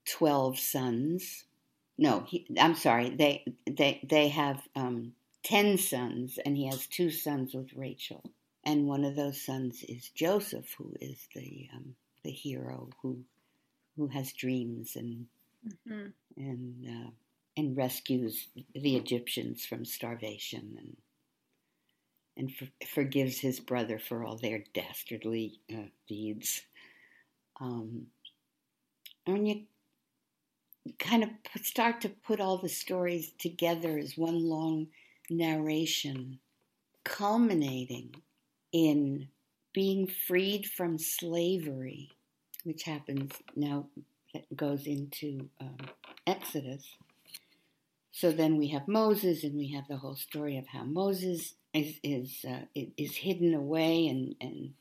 [0.05, 1.45] 12 sons.
[1.97, 3.09] No, he, I'm sorry.
[3.09, 8.23] They they they have um, 10 sons and he has two sons with Rachel.
[8.67, 13.23] And one of those sons is Joseph who is the um, the hero who
[13.95, 15.25] who has dreams and
[15.65, 16.07] mm-hmm.
[16.35, 17.09] and uh,
[17.55, 20.97] and rescues the Egyptians from starvation and
[22.35, 26.61] and for, forgives his brother for all their dastardly uh, deeds.
[27.61, 28.07] Um,
[29.23, 29.61] when you
[30.99, 31.29] kind of
[31.63, 34.87] start to put all the stories together as one long
[35.29, 36.39] narration,
[37.05, 38.13] culminating
[38.71, 39.27] in
[39.73, 42.11] being freed from slavery,
[42.63, 43.87] which happens now,
[44.33, 45.77] that goes into um,
[46.25, 46.97] Exodus,
[48.17, 51.99] so then we have Moses, and we have the whole story of how Moses is
[52.01, 54.73] is uh, is hidden away, and and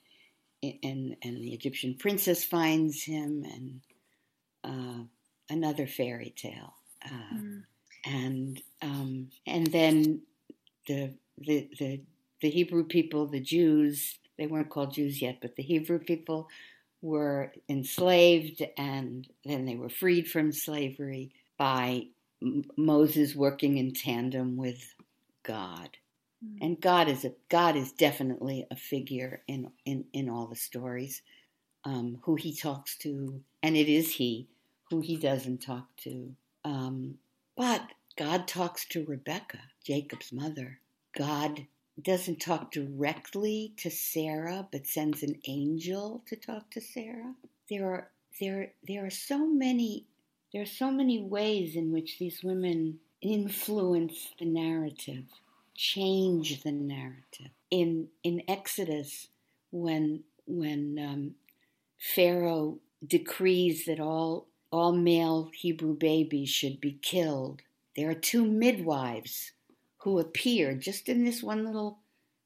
[0.62, 3.80] and and the Egyptian princess finds him, and
[4.64, 5.04] uh,
[5.50, 6.72] another fairy tale,
[7.04, 7.62] uh, mm.
[8.06, 10.22] and um, and then
[10.86, 12.00] the the the
[12.40, 16.48] the Hebrew people, the Jews, they weren't called Jews yet, but the Hebrew people
[17.02, 22.06] were enslaved, and then they were freed from slavery by
[22.76, 24.94] Moses working in tandem with
[25.42, 25.96] God.
[26.44, 26.58] Mm.
[26.60, 31.22] And God is a God is definitely a figure in in, in all the stories,
[31.84, 34.48] um, who he talks to, and it is he
[34.90, 36.34] who he doesn't talk to.
[36.64, 37.14] Um,
[37.56, 37.82] but
[38.16, 40.80] God talks to Rebecca, Jacob's mother.
[41.16, 41.66] God
[42.02, 47.34] doesn't talk directly to Sarah, but sends an angel to talk to Sarah.
[47.70, 50.04] There are there there are so many
[50.52, 55.24] there are so many ways in which these women influence the narrative,
[55.74, 57.50] change the narrative.
[57.70, 59.28] In in Exodus,
[59.70, 61.34] when when um,
[61.98, 67.62] Pharaoh decrees that all all male Hebrew babies should be killed,
[67.96, 69.52] there are two midwives
[70.06, 71.98] who appear just in this one little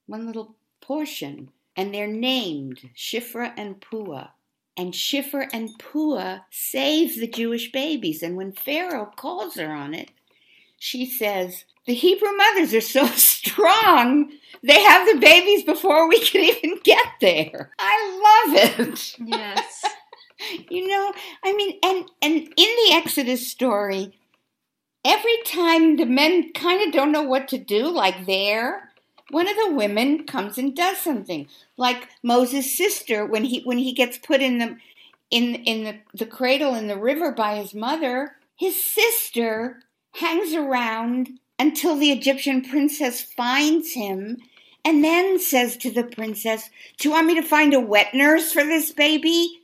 [0.07, 4.29] one little portion, and they're named Shifra and Puah.
[4.79, 8.23] And Shifra and Puah save the Jewish babies.
[8.23, 10.11] And when Pharaoh calls her on it,
[10.79, 16.43] she says, The Hebrew mothers are so strong, they have the babies before we can
[16.43, 17.73] even get there.
[17.79, 19.17] I love it.
[19.23, 19.85] Yes.
[20.71, 21.13] you know,
[21.45, 24.19] I mean, and, and in the Exodus story,
[25.05, 28.91] every time the men kind of don't know what to do, like there,
[29.31, 31.49] one of the women comes and does something.
[31.77, 34.77] Like moses sister when he when he gets put in the
[35.31, 39.83] in in the, the cradle in the river by his mother his sister
[40.13, 44.37] hangs around until the egyptian princess finds him
[44.85, 48.53] and then says to the princess do you want me to find a wet nurse
[48.53, 49.57] for this baby?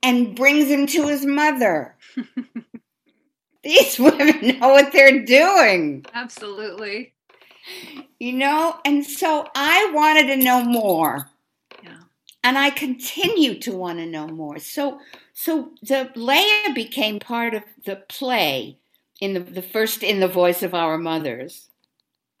[0.00, 1.96] and brings him to his mother
[3.62, 7.12] these women know what they're doing absolutely
[8.18, 8.76] you know?
[8.84, 11.30] And so I wanted to know more.
[11.82, 11.98] Yeah.
[12.42, 14.58] And I continue to want to know more.
[14.58, 15.00] So
[15.32, 18.78] so the Leah became part of the play
[19.20, 21.68] in the, the first in the voice of our mothers.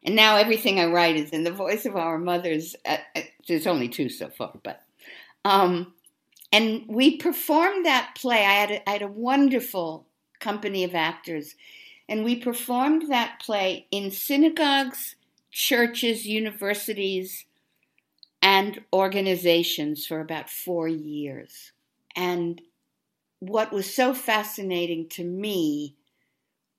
[0.04, 2.76] And now everything I write is in the voice of our mothers.
[2.86, 4.82] Uh, uh, there's only two so far, but
[5.44, 5.92] um,
[6.52, 8.44] and we performed that play.
[8.44, 10.07] I had a, I had a wonderful
[10.40, 11.54] company of actors,
[12.08, 15.16] and we performed that play in synagogues
[15.50, 17.46] churches, universities,
[18.42, 21.72] and organizations for about four years.
[22.14, 22.60] And
[23.40, 25.96] what was so fascinating to me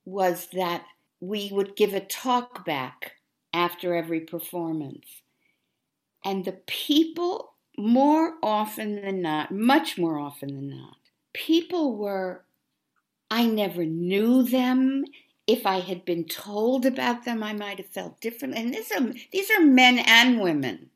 [0.06, 0.84] was that
[1.19, 3.13] we would give a talk back
[3.54, 5.22] after every performance.
[6.24, 10.98] And the people, more often than not, much more often than not,
[11.34, 12.43] people were,
[13.31, 15.05] I never knew them
[15.49, 18.55] if I had been told about them, I might have felt different.
[18.55, 20.91] And this, um, these are men and women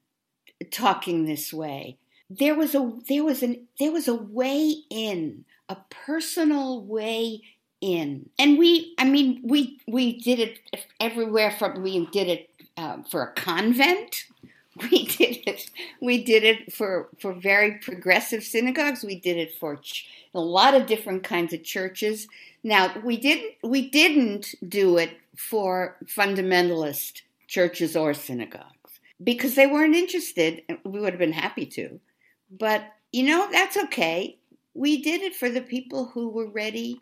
[0.71, 1.97] talking this way.
[2.29, 7.41] There was a there was an there was a way in, a personal way
[7.81, 10.59] in, and we I mean we we did it
[10.99, 11.51] everywhere.
[11.51, 14.25] From we did it uh, for a convent.
[14.91, 15.69] We did it.
[16.01, 19.03] We did it for for very progressive synagogues.
[19.03, 22.27] We did it for ch- a lot of different kinds of churches.
[22.63, 29.95] Now we didn't we didn't do it for fundamentalist churches or synagogues because they weren't
[29.95, 30.63] interested.
[30.83, 31.99] We would have been happy to,
[32.49, 34.37] but you know that's okay.
[34.73, 36.99] We did it for the people who were ready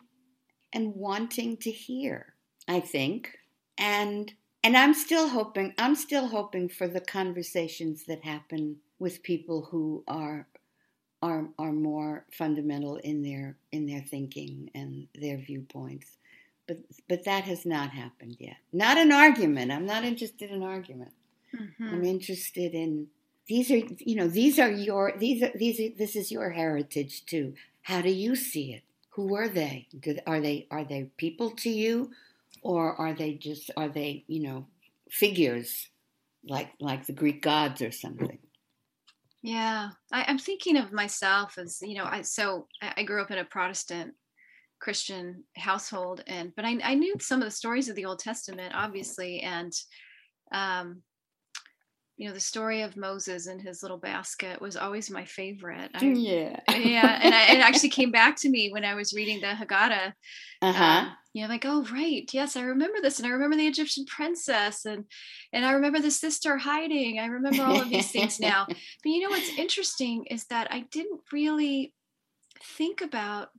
[0.72, 2.34] and wanting to hear.
[2.68, 3.38] I think,
[3.78, 5.74] and and I'm still hoping.
[5.78, 10.46] I'm still hoping for the conversations that happen with people who are
[11.22, 16.18] are are more fundamental in their in their thinking and their viewpoints.
[16.66, 18.56] But but that has not happened yet.
[18.72, 19.70] Not an argument.
[19.70, 21.12] I'm not interested in argument.
[21.54, 21.88] Mm-hmm.
[21.88, 23.08] I'm interested in
[23.46, 27.24] these are you know these are your these are these are, this is your heritage
[27.26, 27.54] too.
[27.82, 28.82] How do you see it?
[29.10, 29.88] Who are they?
[29.98, 32.10] Do, are they are they people to you,
[32.62, 34.66] or are they just are they you know
[35.10, 35.88] figures
[36.44, 38.38] like like the Greek gods or something?
[39.42, 42.04] Yeah, I, am thinking of myself as you know.
[42.04, 44.14] I so I grew up in a Protestant
[44.80, 48.72] Christian household, and but I, I knew some of the stories of the Old Testament,
[48.74, 49.72] obviously, and
[50.52, 51.02] um,
[52.22, 55.90] you know the story of Moses and his little basket was always my favorite.
[55.94, 59.40] I, yeah, yeah, and I, it actually came back to me when I was reading
[59.40, 60.14] the Haggadah.
[60.62, 61.06] Uh huh.
[61.06, 64.06] Um, you know, like oh right, yes, I remember this, and I remember the Egyptian
[64.06, 65.06] princess, and
[65.52, 67.18] and I remember the sister hiding.
[67.18, 68.68] I remember all of these things now.
[69.02, 71.94] But you know what's interesting is that I didn't really
[72.62, 73.50] think about.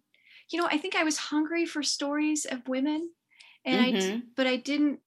[0.51, 3.11] You know, I think I was hungry for stories of women,
[3.65, 4.23] and Mhm.
[4.23, 5.01] I but I didn't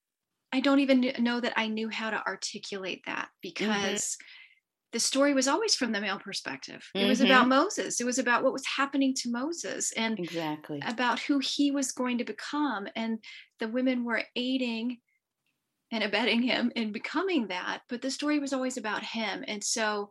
[0.57, 4.17] I don't even know that I knew how to articulate that because
[4.93, 6.83] the story was always from the male perspective.
[6.99, 8.01] It was about Moses.
[8.01, 10.83] It was about what was happening to Moses and exactly.
[10.87, 12.89] about who he was going to become.
[12.97, 13.23] And
[13.61, 14.99] the women were aiding
[15.93, 17.83] and abetting him in becoming that.
[17.89, 19.45] But the story was always about him.
[19.47, 20.11] And so,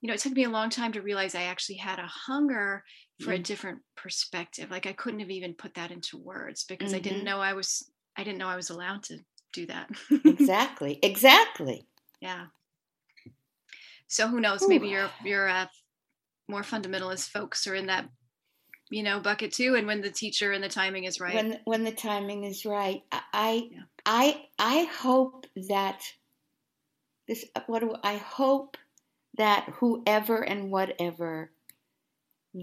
[0.00, 2.84] you know, it took me a long time to realize I actually had a hunger
[3.20, 3.42] for a Mm.
[3.42, 4.70] different perspective.
[4.70, 7.24] Like I couldn't have even put that into words because I didn't Mhm.
[7.24, 9.18] know I was I didn't know I was allowed to
[9.54, 9.90] do that.
[10.24, 10.98] exactly.
[11.02, 11.86] Exactly.
[12.20, 12.46] yeah.
[14.06, 14.66] So who knows?
[14.68, 14.90] Maybe Ooh.
[14.90, 15.66] your your uh,
[16.48, 18.08] more fundamentalist folks are in that
[18.90, 19.74] you know bucket too.
[19.74, 23.02] And when the teacher and the timing is right, When when the timing is right,
[23.10, 23.82] I I Yeah.
[24.06, 26.02] I, I hope that
[27.26, 27.44] this.
[27.66, 28.76] What do I hope
[29.36, 31.50] that whoever and whatever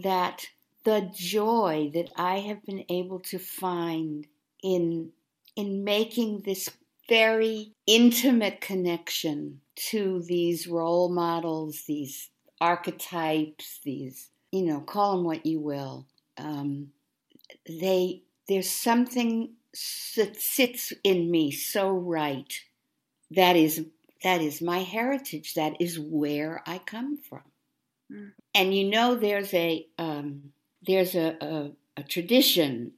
[0.04, 0.46] that
[0.84, 4.28] the joy that I have been able to find
[4.64, 5.12] in
[5.56, 6.70] in making this
[7.10, 12.30] very intimate connection to these role models, these
[12.60, 16.06] archetypes, these you know, call them what you will.
[16.38, 16.90] Um,
[17.68, 19.54] they there's something
[20.16, 22.54] that sits in me so right.
[23.32, 23.86] That is
[24.24, 25.54] that is my heritage.
[25.54, 27.44] That is where I come from.
[28.12, 28.32] Mm.
[28.54, 30.52] And you know, there's a um,
[30.86, 32.94] there's a, a, a tradition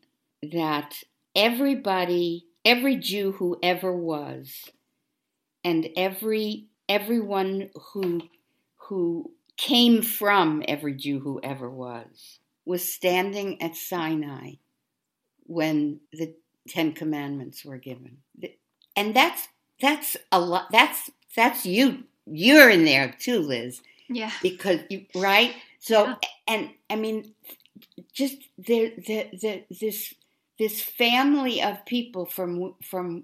[0.51, 1.03] that
[1.35, 4.71] everybody, every Jew who ever was,
[5.63, 8.21] and every everyone who
[8.77, 14.53] who came from every Jew who ever was was standing at Sinai
[15.45, 16.33] when the
[16.67, 18.17] Ten Commandments were given,
[18.95, 19.47] and that's
[19.81, 20.67] that's a lot.
[20.71, 22.03] That's that's you.
[22.25, 26.15] You're in there too, Liz yeah, because you right so Yeah.
[26.47, 27.33] and i mean
[28.13, 30.13] just the, the the this
[30.59, 33.23] this family of people from from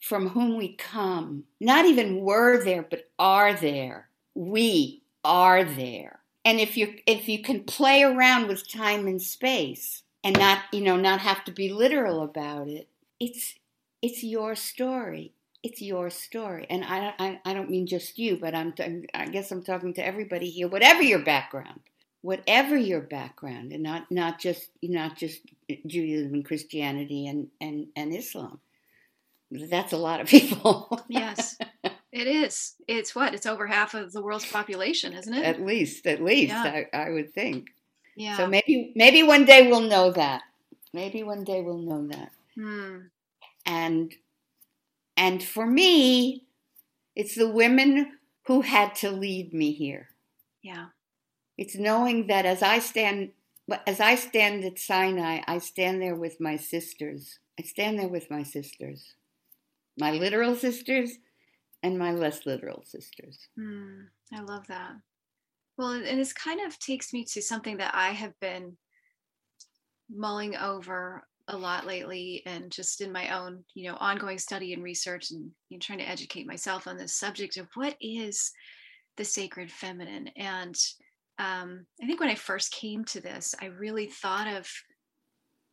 [0.00, 1.44] from whom we come.
[1.60, 4.08] Not even were there but are there.
[4.34, 6.20] We are there.
[6.44, 10.80] And if you if you can play around with time and space and not you
[10.80, 12.88] know not have to be literal about it
[13.20, 13.54] it's
[14.02, 15.32] it's your story.
[15.62, 16.66] It's your story.
[16.70, 18.72] And i i, I don't mean just you but i'm
[19.14, 21.80] i guess i'm talking to everybody here whatever your background
[22.22, 25.40] whatever your background and not not just not just
[25.86, 28.58] judaism and christianity and and and islam
[29.50, 31.56] that's a lot of people yes,
[32.12, 32.74] it is.
[32.86, 33.32] It's what?
[33.34, 35.42] It's over half of the world's population, isn't it?
[35.44, 36.84] at least at least Yeah.
[36.92, 37.68] I, I would think
[38.16, 38.36] yeah.
[38.36, 40.42] so maybe maybe one day we'll know that
[40.92, 42.98] maybe one day we'll know that Hmm.
[43.64, 44.12] and
[45.16, 46.44] and for me
[47.16, 50.08] it's the women who had to lead me here
[50.62, 50.86] Yeah.
[51.58, 53.30] It's knowing that as i stand
[53.86, 58.30] as i stand at sinai i stand there with my sisters i stand there with
[58.30, 59.14] my sisters
[59.98, 61.18] my literal sisters
[61.82, 64.02] and my less literal sisters Hmm,
[64.32, 64.92] I love that.
[65.78, 68.76] Well, and this kind of takes me to something that I have been
[70.10, 74.82] mulling over a lot lately, and just in my own, you know, ongoing study and
[74.82, 78.50] research, and you know, trying to educate myself on this subject of what is
[79.16, 80.28] the sacred feminine.
[80.36, 80.74] And
[81.38, 84.68] um, I think when I first came to this, I really thought of,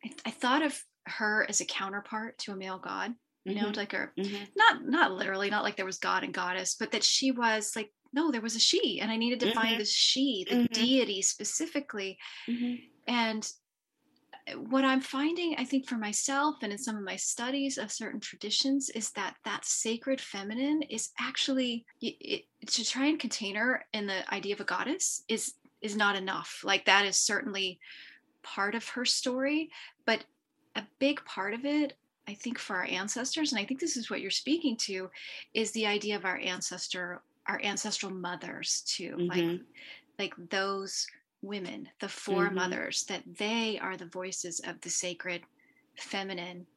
[0.04, 3.14] I, I thought of her as a counterpart to a male god.
[3.48, 3.78] You know, Mhm.
[3.78, 4.52] like a Mhm.
[4.56, 7.94] not not literally not like there was god and goddess but that she was like
[8.12, 9.80] no there was a she and i needed to find Mhm.
[9.80, 10.72] the she the Mhm.
[10.74, 12.82] deity specifically Mhm.
[13.08, 13.52] and
[14.58, 18.20] what i'm finding i think for myself and in some of my studies of certain
[18.20, 24.06] traditions is that that sacred feminine is actually it, to try and contain her in
[24.06, 27.80] the idea of a goddess is is not enough like that is certainly
[28.44, 29.70] part of her story
[30.06, 30.26] but
[30.76, 34.10] a big part of it I think for our ancestors, and I think this is
[34.10, 35.12] what you're speaking to,
[35.54, 39.66] is the idea of our ancestor, our ancestral mothers too, like Mhm.
[40.18, 41.06] like those
[41.46, 42.12] women, the Mhm.
[42.12, 45.44] foremothers, that they are the voices of the sacred
[45.98, 46.68] feminine.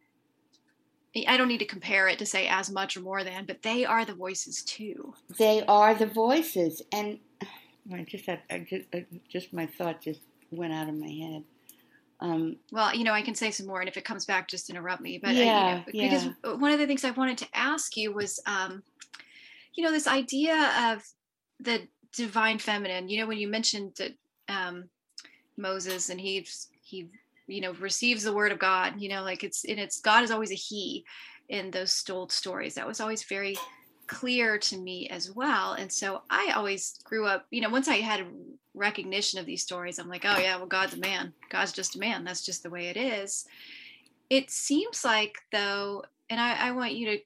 [1.27, 3.85] I don't need to compare it to say as much or more than, but they
[3.85, 5.15] are the voices too.
[5.39, 7.19] they are the voices and
[7.93, 11.45] i just had I just, I just my thought just went out of my head
[12.21, 14.71] um, Well, you know, I can say some more, and if it comes back, just
[14.71, 15.21] interrupt me.
[15.23, 16.33] But Yeah, I, you know, yeah.
[16.43, 18.83] because one of the things I wanted to ask you was, um,
[19.77, 20.57] you know, this idea
[20.93, 21.05] of
[21.61, 23.09] the divine feminine.
[23.09, 24.13] You know, when you mentioned that
[24.49, 24.89] um,
[25.57, 26.47] Moses and he
[26.83, 27.09] he
[27.47, 29.01] you know receives the word of God.
[29.01, 31.05] You know, like it's and it's God is always a he
[31.49, 32.75] in those old stories.
[32.75, 33.57] That was always very
[34.09, 35.75] clear to me as well.
[35.75, 38.27] And so I always grew up, you know, once I had
[38.75, 41.33] recognition of these stories, I'm like, oh yeah, well, God's a man.
[41.51, 42.25] God's just a man.
[42.25, 43.47] That's just the way it is.
[44.31, 47.19] It seems like though, and I, I want you to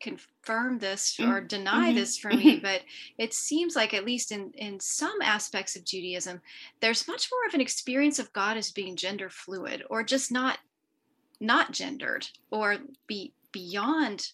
[0.00, 1.46] confirm this or mm-hmm.
[1.46, 1.96] deny mm-hmm.
[1.96, 2.82] this for me, but
[3.18, 6.40] it seems like at least in in some aspects of Judaism,
[6.80, 10.58] there's much more of an experience of God as being gender fluid or just not
[11.40, 12.76] not gendered or
[13.06, 14.32] be beyond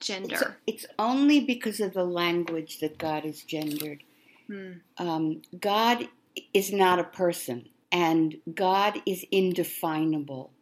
[0.00, 0.56] gender.
[0.66, 4.02] It's, it's only because of the language that God is gendered.
[4.46, 4.72] Hmm.
[4.98, 6.08] Um, God
[6.52, 10.52] is not a person, and God is indefinable.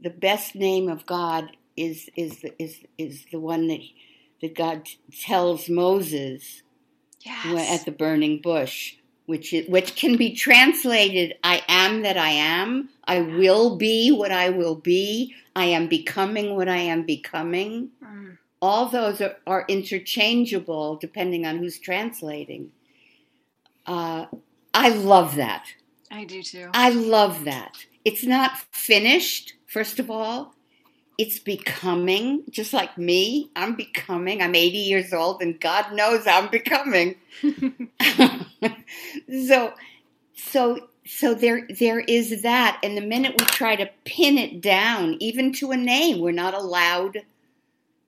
[0.00, 3.80] The best name of God is is is is the one that
[4.40, 4.88] that God
[5.20, 6.62] tells Moses
[7.20, 7.80] yes.
[7.80, 8.96] at the burning bush,
[9.26, 14.30] which is, which can be translated "I am that I am," "I will be what
[14.30, 18.38] I will be," "I am becoming what I am becoming." Mm.
[18.62, 22.72] All those are, are, interchangeable depending on who's translating.
[23.86, 24.26] Uh,
[24.72, 25.66] I love that.
[26.10, 26.70] I do too.
[26.72, 27.84] I love that.
[28.06, 30.53] It's not finished, first of all
[31.16, 36.50] it's becoming just like me i'm becoming i'm 80 years old and god knows i'm
[36.50, 37.16] becoming.
[39.46, 39.72] So
[40.36, 42.78] so so there there is that.
[42.82, 46.54] And the minute we try to pin it down even to a name we're not
[46.54, 47.22] allowed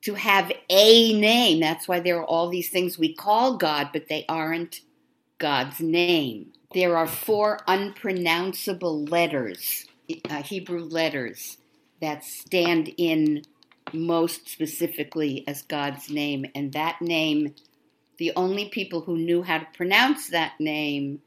[0.01, 1.59] to have a name.
[1.59, 4.81] That's why there are all these things we call god but they aren't
[5.37, 6.53] god's name.
[6.73, 9.85] There are four unpronounceable letters
[10.29, 11.57] uh, hebrew letters
[12.01, 13.43] that stand in
[13.93, 16.45] most specifically as God's name.
[16.55, 17.55] And that name,
[18.17, 21.21] the only people who knew how to pronounce that name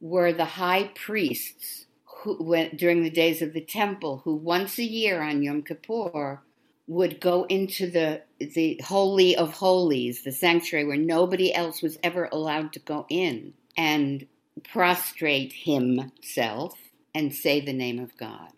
[0.00, 4.84] were the high priests who went during the days of the temple, who once a
[4.84, 6.40] year on Yom Kippur
[6.88, 12.28] would go into the the holy of holies, the sanctuary where nobody else was ever
[12.30, 14.26] allowed to go in, and
[14.64, 16.74] prostrate himself
[17.14, 18.52] and say the name of God.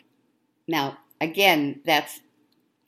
[0.67, 2.21] Now, again, that's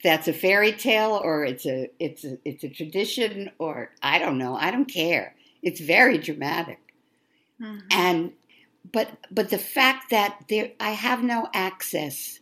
[0.03, 4.39] that's a fairy tale or it's a it's a it's a tradition or I don't
[4.39, 4.57] know.
[4.57, 5.35] I don't care.
[5.63, 6.95] It's very dramatic.
[7.61, 7.87] Mm-hmm.
[7.91, 8.33] And
[8.93, 12.41] but but the fact that there I have no access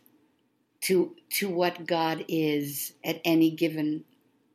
[0.81, 4.05] to to what God is at any given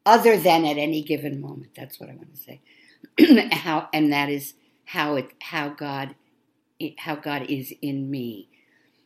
[0.06, 1.72] other than at any given moment.
[1.76, 3.48] That's what I want to say.
[3.52, 4.54] how and that is
[4.86, 6.14] how it how God
[6.98, 8.48] how God is in me.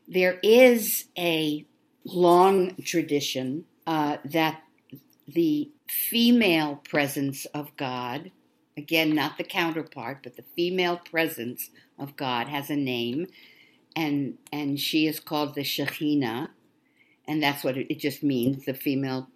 [0.06, 1.66] There is a
[2.04, 4.62] long tradition uh, that
[5.26, 8.30] the female presence of God,
[8.76, 13.26] again, not the counterpart, but the female presence of God has a name,
[13.94, 16.48] and and she is called the Shekhinah,
[17.26, 19.28] and that's what it, just means, the female,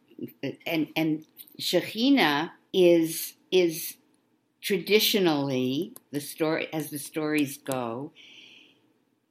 [0.67, 1.25] and and
[1.61, 3.97] Shekhinah is is
[4.63, 8.13] traditionally the story as the stories go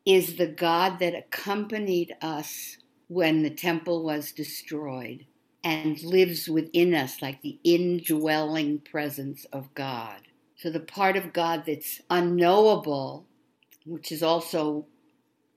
[0.05, 2.77] is the God that accompanied us
[3.11, 5.25] when the temple was destroyed
[5.65, 10.21] and lives within us like the indwelling presence of God.
[10.55, 13.25] So the part of God that's unknowable,
[13.85, 14.85] which is also,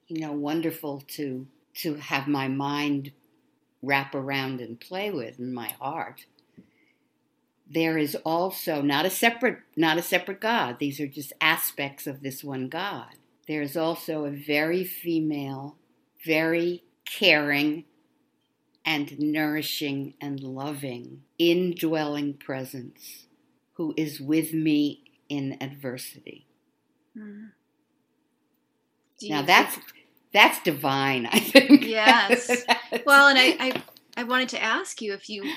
[0.08, 3.12] you know, wonderful to to have my mind
[3.82, 6.26] wrap around and play with in my heart.
[7.70, 10.80] There is also not a separate not a separate God.
[10.80, 13.14] These are just aspects of this one God.
[13.46, 15.76] There is also a very female,
[16.24, 17.84] very caring,
[18.84, 23.26] and nourishing and loving, indwelling presence
[23.74, 26.46] who is with me in adversity.
[27.16, 27.50] Mm.
[29.22, 29.78] Now that's
[30.32, 31.84] that's divine, I think.
[31.84, 32.64] Yes.
[33.06, 33.82] well, and I, I
[34.16, 35.50] I wanted to ask you if you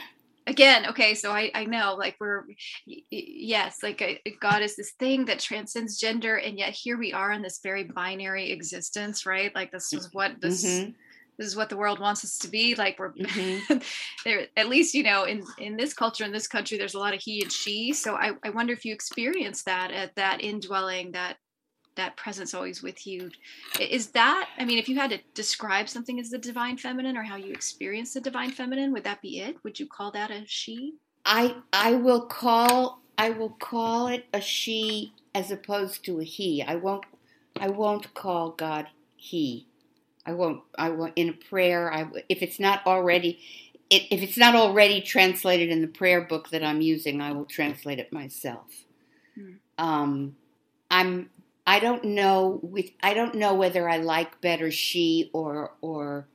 [0.48, 2.46] again okay so i i know like we're
[2.86, 4.02] yes like
[4.40, 7.84] god is this thing that transcends gender and yet here we are in this very
[7.84, 10.92] binary existence right like this is what this mm-hmm
[11.38, 13.78] this is what the world wants us to be like we're mm-hmm.
[14.26, 17.14] there at least you know in in this culture in this country there's a lot
[17.14, 21.12] of he and she so i, I wonder if you experience that at that indwelling
[21.12, 21.38] that
[21.98, 23.30] that presence always with you.
[23.80, 27.24] Is that i mean if you had to describe something as the divine feminine or
[27.24, 29.58] how you experience the divine feminine would that be it?
[29.64, 30.94] Would you call that a she?
[31.26, 36.64] I i will call i will call it a she as opposed to a he.
[36.64, 37.06] I won't
[37.60, 39.67] i won't call god he
[40.28, 40.62] I won't.
[40.78, 41.92] I won't in a prayer.
[41.92, 43.40] I if it's not already,
[43.90, 47.46] it, if it's not already translated in the prayer book that I'm using, I will
[47.46, 48.84] translate it myself.
[49.36, 49.54] Hmm.
[49.78, 50.36] Um,
[50.92, 51.30] I'm
[51.66, 56.28] I don't know with I don't know whether I like better she or or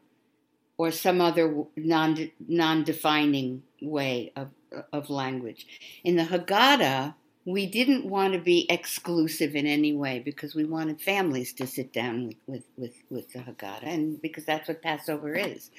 [0.79, 4.51] or some other non non defining way of
[4.91, 5.67] of language.
[6.03, 7.15] In the Haggadah,
[7.45, 11.93] we didn't want to be exclusive in any way because we wanted families to sit
[11.93, 15.71] down with with with, the Haggadah, and because that's what Passover is.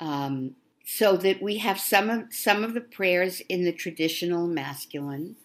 [0.00, 5.36] Um, so that we have some of some of the prayers in the traditional masculine,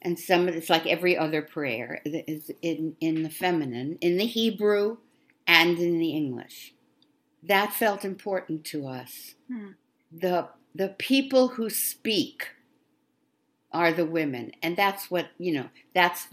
[0.00, 4.26] and some of it's like every other prayer is in in the feminine, in the
[4.26, 4.98] Hebrew,
[5.46, 6.72] and in the English.
[7.42, 9.34] That felt important to us.
[9.48, 9.72] Hmm.
[10.10, 12.48] The the people who speak
[13.72, 15.68] are the women, and that's what you know.
[15.94, 16.28] That's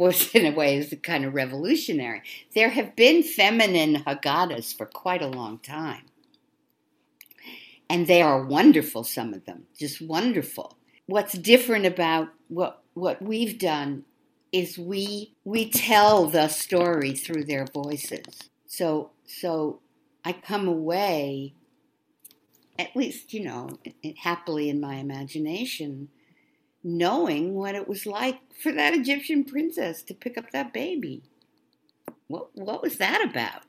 [0.00, 2.22] was in a way is kind of revolutionary.
[2.54, 6.06] There have been feminine Haggadahs for quite a long time.
[7.88, 10.76] And they are wonderful, some of them, just wonderful.
[11.06, 14.04] What's different about what what we've done
[14.52, 18.50] is we we tell the story through their voices.
[18.66, 19.80] So so
[20.24, 21.54] I come away
[22.78, 23.68] at least, you know,
[24.18, 26.08] happily in my imagination,
[26.82, 31.22] knowing what it was like for that Egyptian princess to pick up that baby.
[32.28, 33.64] What what was that about?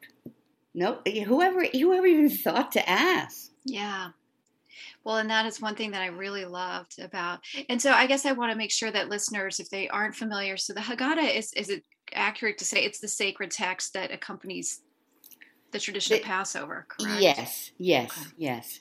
[0.74, 3.52] No, whoever whoever even thought to ask.
[3.66, 4.10] Yeah.
[5.04, 7.40] Well, and that is one thing that I really loved about.
[7.70, 10.58] And so I guess I want to make sure that listeners, if they aren't familiar,
[10.58, 11.84] so the Haggadah is is it
[12.14, 14.82] accurate to say it's the sacred text that accompanies
[15.72, 17.22] the tradition the, of Passover, correct?
[17.22, 18.30] Yes, yes, okay.
[18.38, 18.80] yes.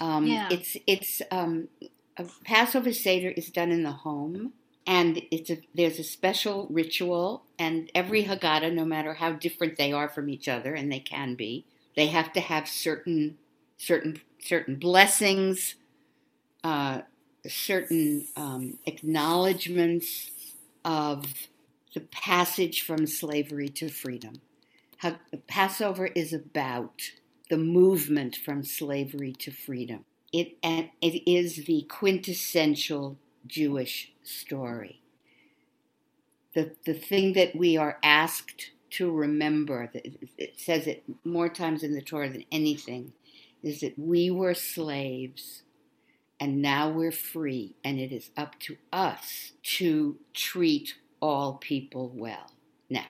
[0.00, 0.48] Um, yeah.
[0.50, 1.68] It's it's um,
[2.16, 4.52] a Passover Seder is done in the home,
[4.86, 9.92] and it's a, there's a special ritual, and every Haggadah, no matter how different they
[9.92, 11.64] are from each other, and they can be,
[11.96, 13.38] they have to have certain
[13.76, 15.74] certain certain blessings,
[16.62, 17.00] uh,
[17.46, 20.30] certain um, acknowledgments
[20.84, 21.48] of
[21.94, 24.34] the passage from slavery to freedom.
[25.46, 27.02] Passover is about
[27.50, 30.04] the movement from slavery to freedom.
[30.34, 30.56] It,
[31.00, 35.00] it is the quintessential Jewish story.
[36.56, 41.94] The, the thing that we are asked to remember, it says it more times in
[41.94, 43.12] the Torah than anything,
[43.62, 45.62] is that we were slaves
[46.40, 52.50] and now we're free, and it is up to us to treat all people well.
[52.90, 53.06] Now,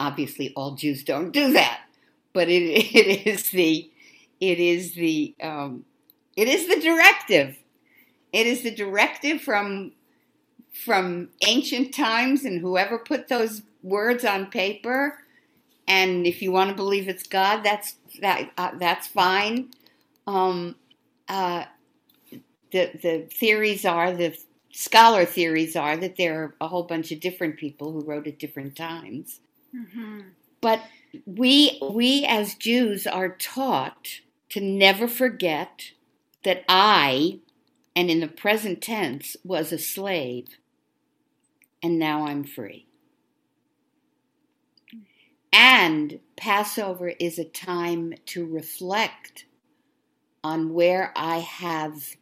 [0.00, 1.82] obviously, all Jews don't do that,
[2.32, 2.62] but it,
[2.94, 3.88] it is the
[4.40, 5.84] it is the um,
[6.36, 7.56] it is the directive.
[8.32, 9.92] It is the directive from
[10.72, 15.18] from ancient times, and whoever put those words on paper.
[15.88, 19.70] And if you want to believe it's God, that's that uh, that's fine.
[20.26, 20.76] Um,
[21.28, 21.64] uh,
[22.72, 24.36] the the theories are the
[24.72, 28.38] scholar theories are that there are a whole bunch of different people who wrote at
[28.38, 29.40] different times.
[29.74, 30.20] Mm-hmm.
[30.60, 30.82] But
[31.24, 34.20] we we as Jews are taught
[34.50, 35.92] to never forget
[36.46, 37.40] that I,
[37.96, 40.46] and in the present tense, was a slave,
[41.82, 42.86] and now I'm free.
[45.52, 49.46] And Passover is a time to reflect
[50.44, 52.14] on where I have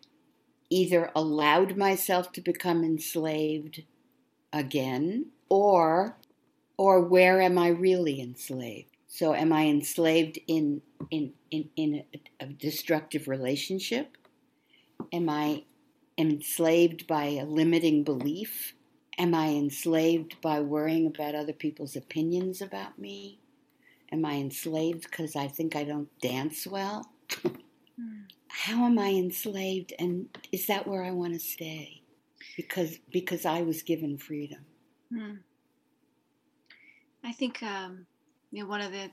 [0.70, 3.83] either allowed myself to become enslaved
[4.55, 6.16] again or
[6.79, 8.94] or where am I really enslaved?
[9.15, 14.17] So am I enslaved in in in, in a, a destructive relationship?
[15.12, 15.62] Am I
[16.19, 18.75] enslaved by a limiting belief?
[19.17, 23.39] Am I enslaved by worrying about other people's opinions about me?
[24.11, 27.09] Am I enslaved because I think I don't dance well?
[27.31, 28.25] mm.
[28.49, 32.03] How am I enslaved and is that where I want to stay?
[32.57, 34.65] Because because I was given freedom.
[35.12, 35.39] Mm.
[37.23, 38.07] I think um,
[38.55, 39.11] you know one of the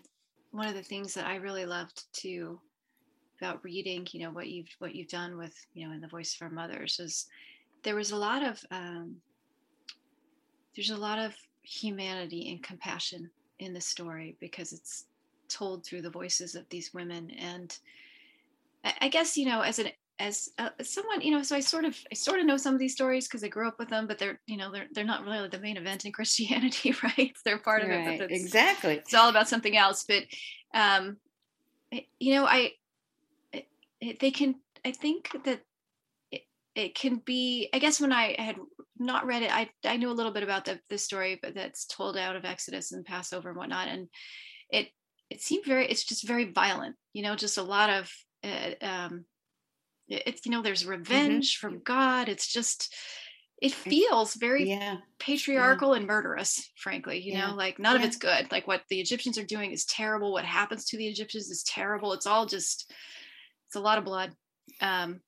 [0.52, 2.60] one of the things that I really loved too
[3.40, 6.36] about reading, you know, what you've what you've done with you know in the voice
[6.36, 7.26] of our mothers is
[7.82, 9.16] there was a lot of um,
[10.76, 11.34] there's a lot of
[11.64, 15.06] humanity and compassion in the story because it's
[15.50, 17.32] told through the voices of these women.
[17.32, 17.76] And
[18.86, 19.88] I, I guess you know as an
[20.22, 22.80] as, uh, someone you know so i sort of i sort of know some of
[22.80, 25.24] these stories because i grew up with them but they're you know they're, they're not
[25.24, 27.34] really the main event in christianity right?
[27.44, 28.96] They're part right, of it but exactly.
[28.96, 30.24] it's all about something else but
[30.74, 31.18] um
[32.20, 32.72] you know i
[34.00, 34.56] it, they can
[34.86, 35.62] i think that
[36.32, 36.42] it,
[36.76, 38.56] it can be i guess when i had
[39.00, 41.86] not read it i i knew a little bit about the, the story but that's
[41.86, 44.08] told out of exodus and passover and whatnot and
[44.70, 44.88] it
[45.32, 48.12] it seemed very it's just very violent you know just a lot of
[48.44, 49.26] uh, um
[50.12, 50.92] it's you know there's mm-hmm.
[50.92, 51.68] revenge mm-hmm.
[51.68, 52.94] from god it's just
[53.62, 54.98] it feels very yeah.
[55.20, 55.98] patriarchal yeah.
[55.98, 57.48] and murderous frankly you yeah.
[57.48, 60.46] know like none of it's good like what the egyptians are doing is terrible what
[60.46, 62.92] happens to the egyptians is terrible it's all just
[63.68, 64.32] it's a lot of blood
[64.82, 65.20] um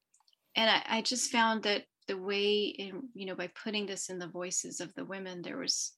[0.55, 4.19] and I, I just found that the way in you know by putting this in
[4.19, 5.93] the voices of the women there was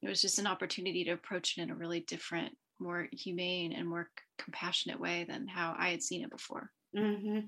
[0.00, 3.88] there was just an opportunity to approach it in a really different more humane and
[3.88, 7.40] more compassionate way than how i had seen it before mm-hmm.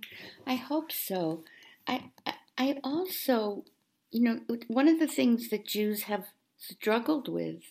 [0.46, 1.44] i hope so
[1.86, 2.10] I,
[2.56, 3.64] I also
[4.10, 6.26] you know one of the things that jews have
[6.56, 7.62] struggled with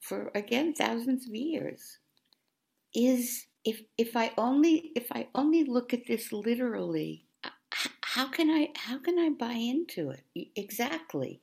[0.00, 1.98] for again thousands of years
[2.94, 7.26] is if if i only if i only look at this literally
[8.16, 11.42] how can I how can I buy into it exactly?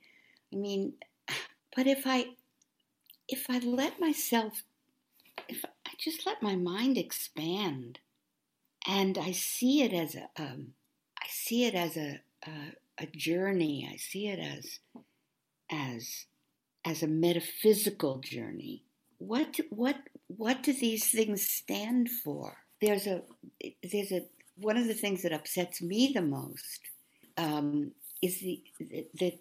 [0.52, 0.94] I mean,
[1.76, 2.30] but if I
[3.28, 4.64] if I let myself
[5.48, 8.00] if I just let my mind expand
[8.88, 10.74] and I see it as a um,
[11.22, 12.52] I see it as a, a
[13.00, 13.90] a journey.
[13.92, 14.80] I see it as
[15.72, 16.26] as
[16.86, 18.84] as a metaphysical journey.
[19.18, 22.58] What what what do these things stand for?
[22.82, 23.22] There's a
[23.84, 24.26] there's a
[24.56, 26.82] one of the things that upsets me the most
[27.38, 28.64] um, is the,
[29.20, 29.40] that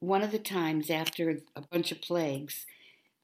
[0.00, 2.66] one of the times after a bunch of plagues,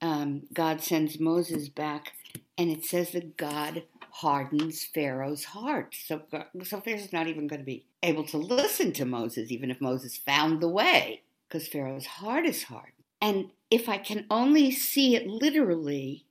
[0.00, 2.12] um, God sends Moses back,
[2.56, 5.94] and it says that God hardens Pharaoh's heart.
[5.94, 6.22] So,
[6.64, 10.16] so Pharaoh's not even going to be able to listen to Moses, even if Moses
[10.16, 12.92] found the way, because Pharaoh's heart is hard.
[13.20, 16.24] And if I can only see it literally,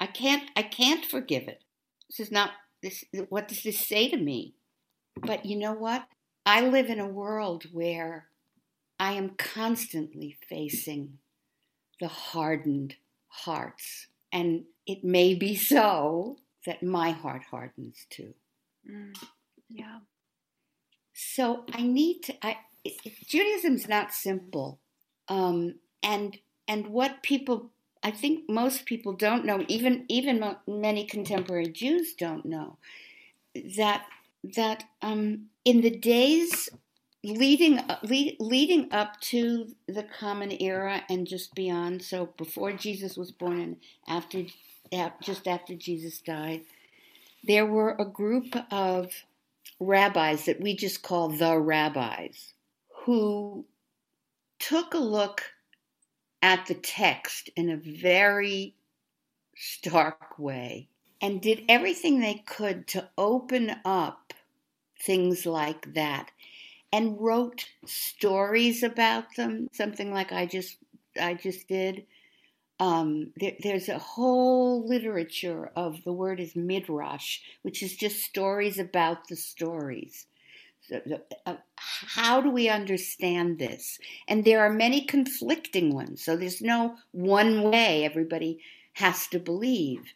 [0.00, 0.50] I can't.
[0.56, 1.62] I can't forgive it.
[2.08, 2.50] This is not
[2.82, 4.54] this, what does this say to me?
[5.20, 6.06] But you know what?
[6.46, 8.26] I live in a world where
[9.00, 11.18] I am constantly facing
[12.00, 12.96] the hardened
[13.28, 14.08] hearts.
[14.32, 16.36] And it may be so
[16.66, 18.34] that my heart hardens too.
[18.90, 19.14] Mm,
[19.68, 19.98] yeah.
[21.12, 22.46] So I need to.
[22.46, 22.58] I,
[23.26, 24.80] Judaism's not simple,
[25.28, 26.38] um, and
[26.68, 27.70] and what people
[28.04, 32.76] I think most people don't know, even even many contemporary Jews don't know,
[33.76, 34.04] that
[34.56, 36.68] that um, in the days
[37.24, 43.32] leading lead, leading up to the Common Era and just beyond, so before Jesus was
[43.32, 44.42] born and after
[45.22, 46.62] just after Jesus died,
[47.42, 49.10] there were a group of
[49.80, 52.54] rabbis that we just call the rabbis
[53.04, 53.64] who
[54.58, 55.42] took a look
[56.42, 58.74] at the text in a very
[59.56, 60.88] stark way
[61.20, 64.32] and did everything they could to open up
[65.00, 66.30] things like that
[66.92, 70.76] and wrote stories about them something like i just
[71.20, 72.04] i just did
[72.80, 78.78] um, there, there's a whole literature of the word is midrash which is just stories
[78.78, 80.26] about the stories
[81.46, 83.98] uh, how do we understand this?
[84.28, 86.22] And there are many conflicting ones.
[86.22, 88.60] So there's no one way everybody
[88.94, 90.12] has to believe.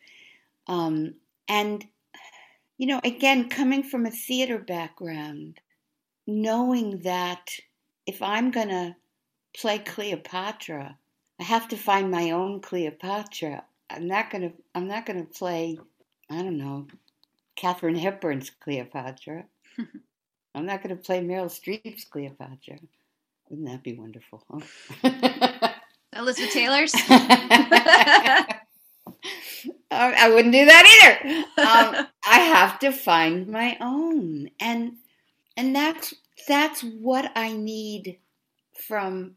[0.66, 1.14] Um,
[1.48, 1.86] and,
[2.76, 5.60] you know, again, coming from a theater background,
[6.26, 7.50] knowing that
[8.06, 8.96] if I'm going to
[9.56, 10.98] play Cleopatra,
[11.40, 13.64] I have to find my own Cleopatra.
[13.90, 14.52] I'm not going to.
[14.74, 15.78] I'm not to play.
[16.30, 16.86] I don't know,
[17.56, 19.44] Katharine Hepburn's Cleopatra.
[20.54, 22.78] I'm not going to play Meryl Streep's Cleopatra.
[23.48, 24.44] Wouldn't that be wonderful?
[26.16, 26.94] Elizabeth Taylor's?
[29.90, 31.36] I wouldn't do that either.
[31.62, 34.96] Um, I have to find my own, and
[35.56, 36.14] and that's
[36.46, 38.18] that's what I need
[38.86, 39.36] from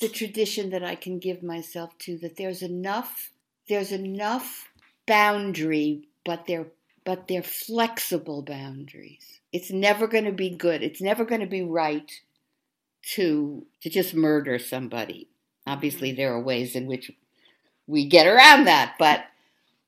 [0.00, 2.18] the tradition that I can give myself to.
[2.18, 3.30] That there's enough
[3.68, 4.68] there's enough
[5.06, 6.68] boundary, but they're
[7.04, 9.40] but they're flexible boundaries.
[9.52, 10.82] It's never going to be good.
[10.82, 12.10] It's never going to be right
[13.14, 15.28] to to just murder somebody.
[15.66, 17.10] Obviously, there are ways in which
[17.86, 19.24] we get around that, but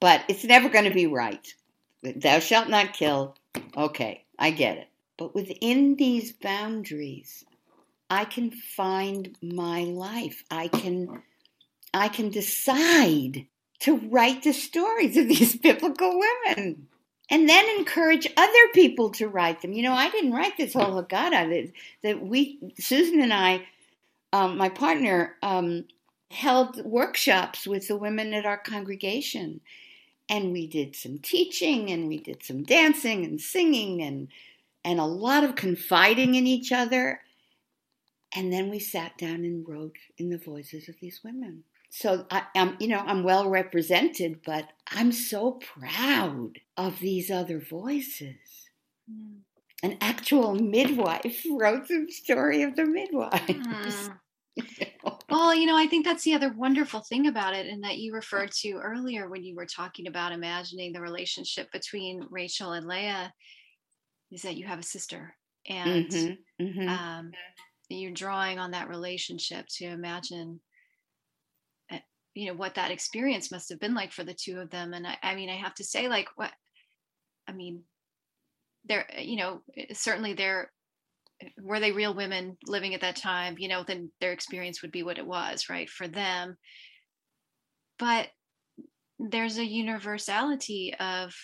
[0.00, 1.54] but it's never going to be right.
[2.02, 3.36] Thou shalt not kill.
[3.76, 4.88] Okay, I get it.
[5.18, 7.44] But within these boundaries,
[8.11, 10.44] I can find my life.
[10.50, 11.22] I can
[11.94, 13.46] I can decide
[13.80, 16.88] to write the stories of these biblical women
[17.30, 19.72] and then encourage other people to write them.
[19.72, 21.48] You know, I didn't write this whole Haggadah.
[21.48, 23.66] That, that we, Susan and I,
[24.32, 25.84] um, my partner, um,
[26.32, 29.61] held workshops with the women at our congregation,
[30.28, 34.28] and we did some teaching, and we did some dancing and singing, and
[34.84, 37.20] and a lot of confiding in each other.
[38.34, 42.44] And then we sat down and wrote in the voices of these women so I,
[42.54, 48.38] am you know I'm well represented, but I'm so proud of these other voices.
[49.10, 49.40] Mm.
[49.82, 53.46] an actual midwife wrote the story of the midwife.
[53.46, 54.16] Mm.
[55.30, 58.12] Well, you know, I think that's the other wonderful thing about it, and that you
[58.12, 63.32] referred to earlier when you were talking about imagining the relationship between Rachel and Leah,
[64.32, 65.36] is that you have a sister,
[65.68, 66.64] and mm-hmm.
[66.64, 66.88] Mm-hmm.
[66.88, 67.30] Um,
[67.97, 70.61] you're drawing on that relationship to imagine,
[71.91, 71.99] eh,
[72.34, 74.95] you know, what that experience must have been like for the two of them.
[74.95, 76.53] And I, I mean, I have to say, like, what,
[77.49, 77.82] I mean,
[78.84, 80.70] they're, you know, eh, certainly they're
[81.59, 85.03] were they real women living at that time you know then their experience would be
[85.03, 86.57] what it was right for them
[87.99, 88.28] but
[89.18, 91.34] there's a universality of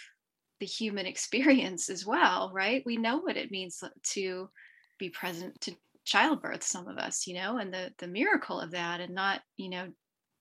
[0.60, 4.50] the human experience as well right we know what it means to
[4.98, 5.72] be present to
[6.06, 9.68] childbirth some of us you know and the the miracle of that and not you
[9.68, 9.88] know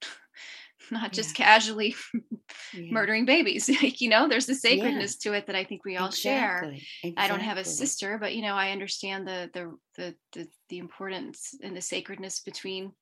[0.90, 1.44] not just yeah.
[1.44, 1.94] casually
[2.72, 2.92] yeah.
[2.92, 5.30] murdering babies like you know there's a sacredness yeah.
[5.32, 6.30] to it that i think we all exactly.
[6.30, 7.14] share exactly.
[7.16, 10.78] i don't have a sister but you know i understand the the the the, the
[10.78, 12.92] importance and the sacredness between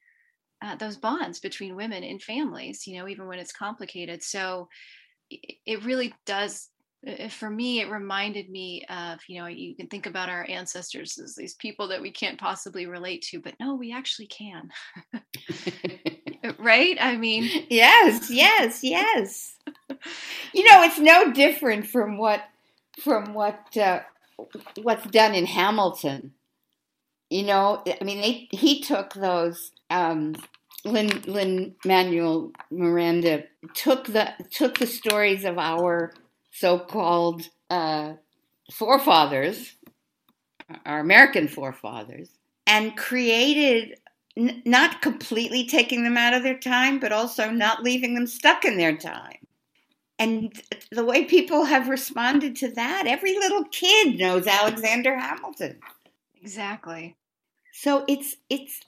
[0.62, 4.68] uh, those bonds between women and families you know even when it's complicated so
[5.30, 6.68] it really does
[7.30, 11.34] for me it reminded me of you know you can think about our ancestors as
[11.34, 14.70] these people that we can't possibly relate to but no we actually can.
[16.58, 16.98] Right?
[17.00, 19.56] I mean yes yes yes.
[20.52, 22.42] You know it's no different from what
[23.00, 24.00] from what uh,
[24.82, 26.32] what's done in hamilton.
[27.30, 30.36] You know i mean they, he took those um
[30.84, 36.12] lin lin manuel miranda took the took the stories of our
[36.54, 38.12] so-called uh,
[38.72, 39.76] forefathers,
[40.86, 42.30] our American forefathers,
[42.66, 43.98] and created
[44.36, 48.64] n- not completely taking them out of their time, but also not leaving them stuck
[48.64, 49.38] in their time.
[50.16, 50.52] And
[50.92, 55.80] the way people have responded to that, every little kid knows Alexander Hamilton.
[56.40, 57.16] Exactly.
[57.72, 58.80] So it's it's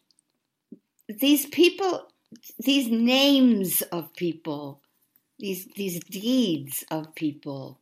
[1.08, 2.06] these people,
[2.60, 4.82] these names of people
[5.38, 7.78] these these deeds of people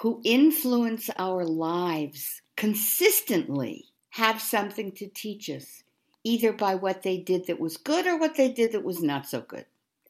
[0.00, 5.82] who influence our lives consistently have something to teach us
[6.24, 9.26] either by what they did that was good or what they did that was not
[9.26, 9.64] so good.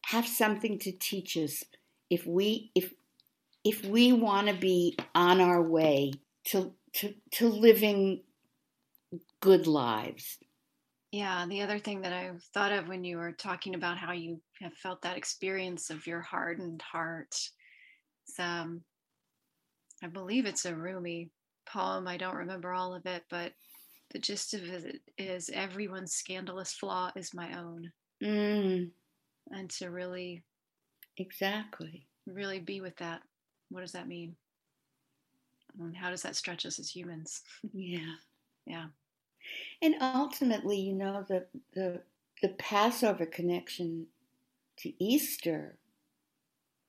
[0.07, 1.65] Have something to teach us
[2.11, 2.95] if we if
[3.65, 6.13] if we want to be on our way
[6.45, 8.23] to to to living
[9.41, 10.39] good lives
[11.17, 14.39] yeah, the other thing that I thought of when you were talking about how you
[14.61, 17.35] have felt that experience of your hardened heart,
[18.29, 18.83] is, um,
[20.05, 21.31] I believe it's a Rumi
[21.67, 22.07] poem.
[22.07, 23.53] I don't remember all of it, but
[24.11, 27.91] the gist of it is everyone's scandalous flaw is my own.
[28.23, 28.91] Mm.
[29.53, 30.43] And to really,
[31.17, 33.23] exactly, really be with that.
[33.71, 34.37] What does that mean?
[35.81, 37.41] And how does that stretch us as humans?
[37.73, 38.17] Yeah.
[38.67, 38.87] yeah.
[39.83, 42.03] And ultimately, you know, the, the,
[42.43, 44.07] the Passover connection
[44.79, 45.77] to Easter,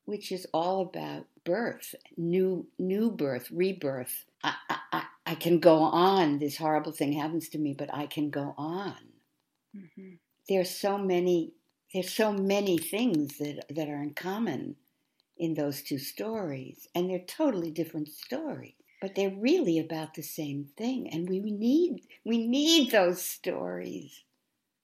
[0.06, 4.26] which is all about birth, new new birth, rebirth.
[4.44, 4.56] I,
[4.92, 6.40] I, I can go on.
[6.40, 8.96] This horrible thing happens to me, but I can go on.
[9.76, 10.16] Mm-hmm.
[10.48, 11.54] There's so many.
[11.94, 14.76] There's so many things that that are in common
[15.38, 20.66] in those two stories, and they're totally different stories but they're really about the same
[20.78, 24.24] thing and we need we need those stories.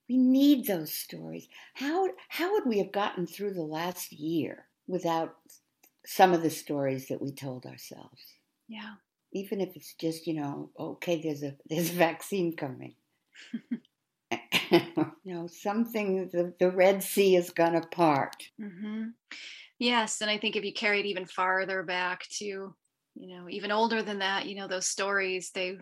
[0.08, 1.48] We need those stories.
[1.74, 5.36] How how would we have gotten through the last year without
[6.06, 8.22] some of the stories that we told ourselves?
[8.68, 8.94] Yeah.
[9.32, 12.94] Even if it's just you know okay there's a there's a vaccine coming.
[15.24, 18.50] You know something the, the red sea is gonna part.
[18.60, 19.04] Mm-hmm.
[19.78, 22.74] yes and i think if you carry it even farther back to
[23.14, 25.78] you know even older than that you know those stories they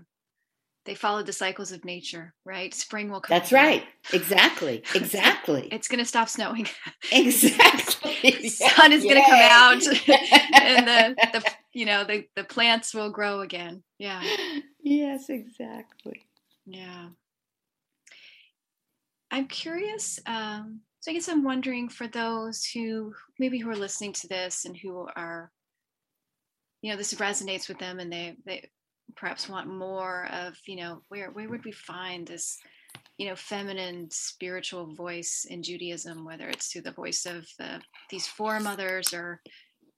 [0.84, 2.74] they follow the cycles of nature right?
[2.74, 3.84] Spring will come that's right.
[4.12, 4.82] Exactly.
[4.94, 5.68] Exactly.
[5.70, 6.66] it's going to stop snowing.
[7.12, 8.16] Exactly.
[8.42, 9.74] The sun is going to come out
[10.60, 13.82] and the, the you know the, the plants will grow again.
[13.98, 14.22] Yeah.
[14.82, 16.26] Yes exactly.
[16.66, 17.08] Yeah.
[19.30, 24.12] I'm curious um, so i guess i'm wondering for those who maybe who are listening
[24.12, 25.50] to this and who are
[26.82, 28.68] you know this resonates with them and they they
[29.16, 32.58] perhaps want more of you know where where would we find this
[33.18, 37.80] you know feminine spiritual voice in judaism whether it's through the voice of the,
[38.10, 39.40] these foremothers or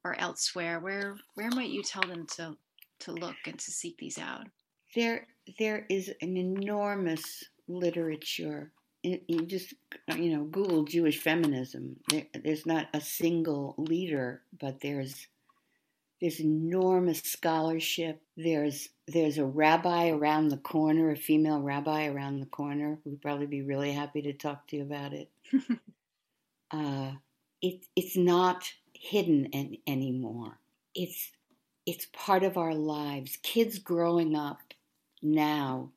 [0.04, 0.78] or elsewhere?
[0.80, 2.56] Where where might you tell them to
[3.00, 4.46] to look and to seek these out?
[4.94, 5.26] There
[5.58, 8.70] there is an enormous literature.
[9.02, 9.74] You just
[10.16, 11.96] you know google jewish feminism.
[12.08, 15.26] There, there's not a single leader but there's
[16.20, 18.22] There's enormous scholarship.
[18.36, 23.46] There's there's a rabbi around the corner, a female rabbi around the corner who'd probably
[23.46, 25.30] be really happy to talk to you about it.
[26.70, 27.12] uh,
[27.60, 30.58] it it's not hidden an, anymore.
[30.94, 31.32] It's
[31.86, 33.38] it's part of our lives.
[33.42, 34.60] Kids growing up
[35.22, 35.90] now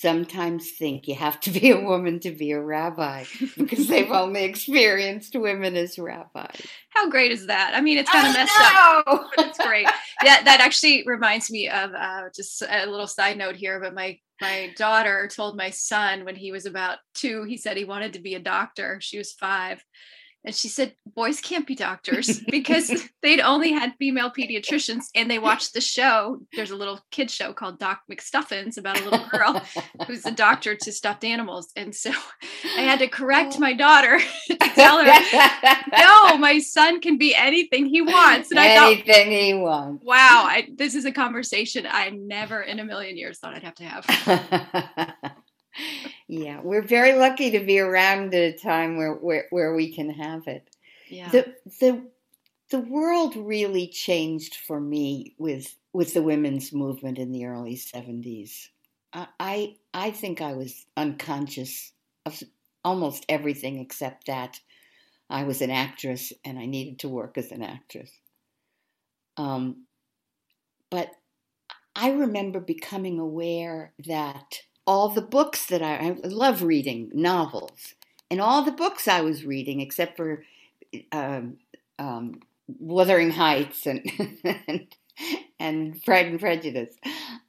[0.00, 3.24] sometimes think you have to be a woman to be a rabbi
[3.56, 6.60] because they've only experienced women as rabbis.
[6.90, 7.72] How great is that?
[7.74, 9.30] I mean, it's kind of messed up.
[9.38, 9.86] it's great.
[10.22, 13.80] That that actually reminds me of uh, just a little side note here.
[13.80, 17.84] But my my daughter told my son when he was about two, he said he
[17.84, 18.98] wanted to be a doctor.
[19.00, 19.84] She was five,
[20.44, 25.38] and she said, boys can't be doctors because they'd only had female pediatricians and they
[25.38, 26.40] watched the show.
[26.52, 29.62] There's a little kid show called Doc McStuffins about a little girl
[30.06, 31.72] who's a doctor to stuffed animals.
[31.76, 32.10] And so
[32.76, 33.60] I had to correct oh.
[33.60, 34.18] my daughter
[34.50, 38.50] to tell her, no, my son can be anything he wants.
[38.50, 40.04] And anything I thought, he wants.
[40.04, 43.74] Wow, I, this is a conversation I never in a million years thought I'd have
[43.76, 45.34] to have
[46.28, 50.10] yeah, we're very lucky to be around at a time where, where, where we can
[50.10, 50.68] have it.
[51.08, 51.30] Yeah.
[51.30, 52.06] The the
[52.70, 58.68] the world really changed for me with with the women's movement in the early 70s.
[59.12, 61.92] I I think I was unconscious
[62.26, 62.42] of
[62.84, 64.60] almost everything except that
[65.30, 68.10] I was an actress and I needed to work as an actress.
[69.36, 69.86] Um,
[70.90, 71.10] but
[71.96, 77.94] I remember becoming aware that all the books that I, I love reading, novels,
[78.30, 80.44] and all the books I was reading, except for
[81.12, 81.58] um,
[81.98, 82.40] um,
[82.78, 84.02] Wuthering Heights and,
[84.66, 84.86] and,
[85.58, 86.94] and Pride and Prejudice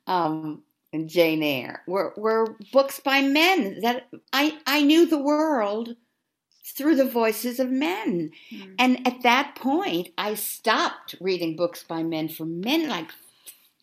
[0.08, 0.64] um,
[0.94, 5.96] and Jane Eyre, were, were books by men that I, I knew the world
[6.66, 8.32] through the voices of men.
[8.52, 8.76] Mm.
[8.80, 13.10] And at that point, I stopped reading books by men for men like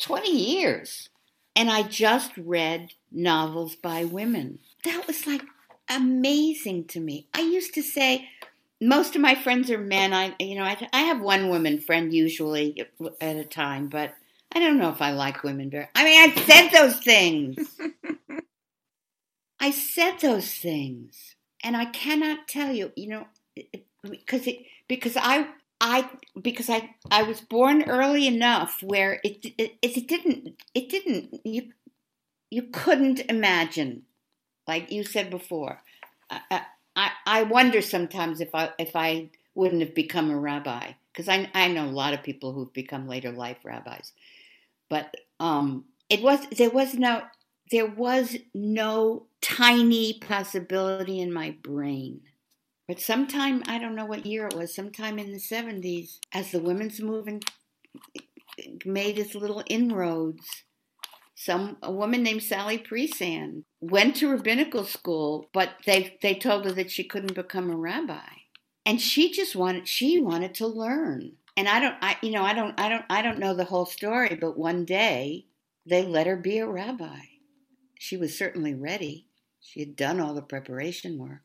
[0.00, 1.08] 20 years.
[1.54, 4.58] And I just read novels by women.
[4.84, 5.42] That was like
[5.88, 7.26] amazing to me.
[7.34, 8.28] I used to say,
[8.80, 10.12] most of my friends are men.
[10.12, 12.84] I, you know, I, I have one woman friend usually
[13.20, 14.14] at a time, but
[14.54, 15.88] I don't know if I like women very.
[15.94, 17.56] I mean, I said those things.
[19.60, 23.26] I said those things, and I cannot tell you, you know,
[24.02, 24.58] because it
[24.88, 25.46] because I
[25.80, 26.08] I
[26.40, 31.72] because I I was born early enough where it it, it didn't it didn't you
[32.52, 34.02] you couldn't imagine
[34.68, 35.80] like you said before.
[36.30, 36.62] I,
[36.94, 41.50] I I wonder sometimes if I if I wouldn't have become a rabbi because I
[41.54, 44.12] I know a lot of people who've become later life rabbis.
[44.90, 47.22] But um it was there was no
[47.70, 52.20] there was no tiny possibility in my brain.
[52.86, 56.58] But sometime, I don't know what year it was, sometime in the 70s, as the
[56.58, 57.46] women's movement
[58.84, 60.64] made its little inroads,
[61.34, 66.72] some a woman named Sally Priesand went to rabbinical school, but they they told her
[66.72, 68.28] that she couldn't become a rabbi.
[68.84, 71.32] And she just wanted she wanted to learn.
[71.56, 73.86] And I don't I you know, I don't I don't I don't know the whole
[73.86, 75.46] story, but one day
[75.86, 77.20] they let her be a rabbi.
[77.98, 79.28] She was certainly ready.
[79.60, 81.42] She had done all the preparation work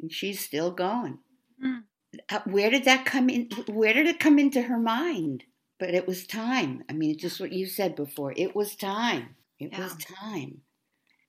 [0.00, 1.18] and she's still going.
[1.62, 1.84] Mm.
[2.46, 3.48] Where did that come in?
[3.68, 5.44] Where did it come into her mind?
[5.78, 6.84] But it was time.
[6.88, 8.32] I mean, it's just what you said before.
[8.36, 9.36] It was time.
[9.58, 9.82] It yeah.
[9.82, 10.60] was time.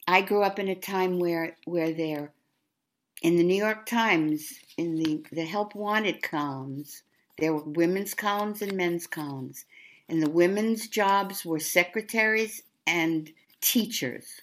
[0.08, 2.32] I grew up in a time where where there,
[3.22, 7.04] in the New York Times, in the the help wanted columns,
[7.39, 9.66] there were women's columns and men's columns,
[10.08, 13.32] and the women's jobs were secretaries and
[13.62, 14.41] teachers,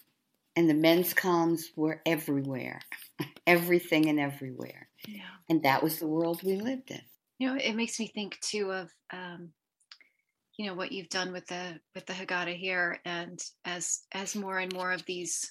[0.57, 2.81] and the men's columns were everywhere
[3.47, 4.89] everything and everywhere.
[5.07, 5.23] Yeah.
[5.49, 7.01] And that was the world we lived in.
[7.39, 9.51] You know, it makes me think too of um,
[10.63, 14.61] you know what you've done with the with the Haggadah here, and as as more
[14.61, 15.51] and more of these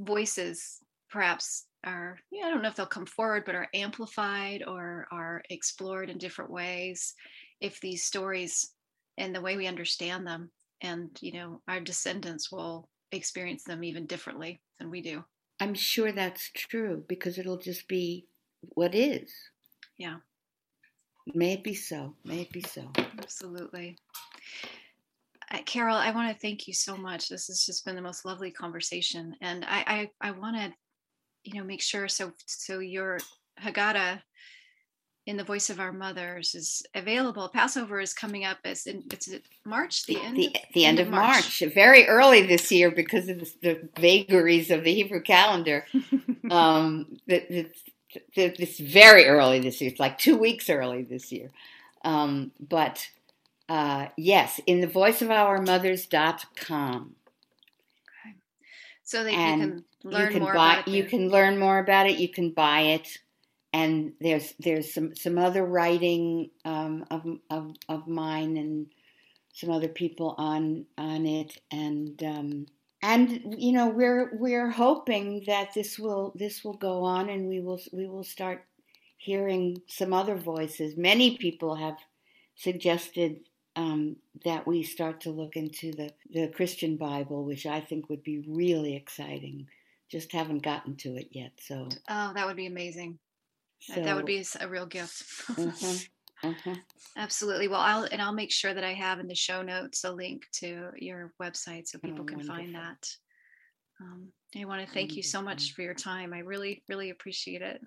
[0.00, 4.64] voices perhaps are you know, I don't know if they'll come forward, but are amplified
[4.66, 7.14] or are explored in different ways.
[7.60, 8.72] If these stories
[9.16, 14.06] and the way we understand them, and you know, our descendants will experience them even
[14.06, 15.22] differently than we do.
[15.60, 18.26] I'm sure that's true because it'll just be
[18.60, 19.32] what is.
[19.98, 20.16] Yeah.
[21.32, 22.14] May it be so.
[22.24, 22.90] May it be so.
[23.18, 23.96] Absolutely.
[25.50, 27.28] Uh, Carol, I want to thank you so much.
[27.28, 30.72] This has just been the most lovely conversation, and I I, I want to,
[31.44, 33.18] you know, make sure so so your
[33.60, 34.20] Haggadah
[35.26, 37.48] in the voice of our mothers is available.
[37.48, 39.28] Passover is coming up as in it's
[39.64, 41.62] March, the end, the, the end, end of, March.
[41.62, 41.74] March.
[41.74, 45.86] very early this year because of the, the vagaries of the Hebrew calendar.
[46.50, 47.16] um,
[48.34, 49.90] it's, it's very early this year.
[49.90, 51.50] It's like two weeks early this year.
[52.04, 53.08] Um, but
[53.68, 57.14] Uh, yes, in the voiceofourmothers.com.
[58.26, 58.34] Okay.
[59.02, 60.90] So that And you can learn you can more buy about it.
[60.90, 61.10] you there.
[61.10, 62.18] can learn more about it.
[62.18, 63.18] You can buy it.
[63.72, 68.86] And there's there's some, some other writing um, of, of of mine and
[69.52, 72.66] some other people on on it and um,
[73.04, 77.60] and you know we're we're hoping that this will this will go on and we
[77.60, 78.64] will we will start
[79.18, 80.96] hearing some other voices.
[80.96, 81.96] Many people have
[82.56, 83.40] suggested
[83.76, 88.22] um, that we start to look into the, the Christian Bible, which I think would
[88.22, 89.66] be really exciting.
[90.10, 91.52] Just haven't gotten to it yet.
[91.58, 93.18] So, Oh, that would be amazing.
[93.88, 95.24] That- so that would be a real gift.
[95.48, 96.08] mhm,
[96.44, 96.80] mhm.
[97.16, 97.68] Absolutely.
[97.68, 100.46] Well, I'll and I'll make sure that I have in the show notes a link
[100.54, 103.08] to your website so Oh, people can find that.
[104.00, 106.32] Um, I want to thank you so much for your time.
[106.32, 107.80] I really, really appreciate it.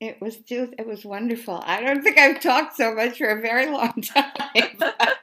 [0.00, 1.62] It was just, it was wonderful.
[1.66, 5.16] I don't think I've talked so much for a very long time, but,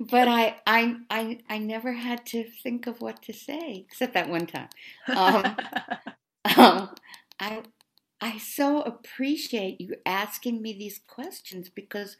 [0.00, 4.30] but I, I, I, I never had to think of what to say except that
[4.30, 4.68] one time.
[5.08, 5.56] Um,
[6.56, 6.90] um,
[7.38, 7.62] I
[8.20, 12.16] I so appreciate you asking me these questions because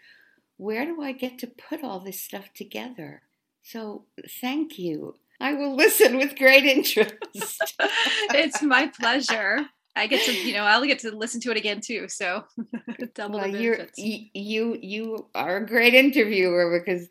[0.56, 3.22] where do I get to put all this stuff together?
[3.62, 4.04] So
[4.40, 5.16] thank you.
[5.40, 7.14] I will listen with great interest.
[7.34, 9.66] it's my pleasure.
[9.96, 12.08] I get to, you know, I'll get to listen to it again too.
[12.08, 12.44] So
[13.14, 13.98] double well, the you're, benefits.
[13.98, 17.08] y- you you are a great interviewer because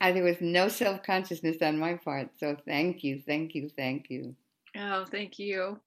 [0.00, 2.30] I, there was no self consciousness on my part.
[2.38, 4.34] So thank you, thank you, thank you.
[4.76, 5.80] Oh, thank you.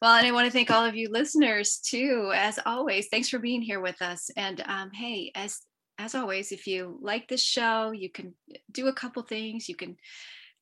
[0.00, 2.32] Well, and I want to thank all of you listeners too.
[2.34, 4.30] As always, thanks for being here with us.
[4.36, 5.60] And um, hey, as
[5.98, 8.32] as always, if you like this show, you can
[8.72, 9.68] do a couple things.
[9.68, 9.96] You can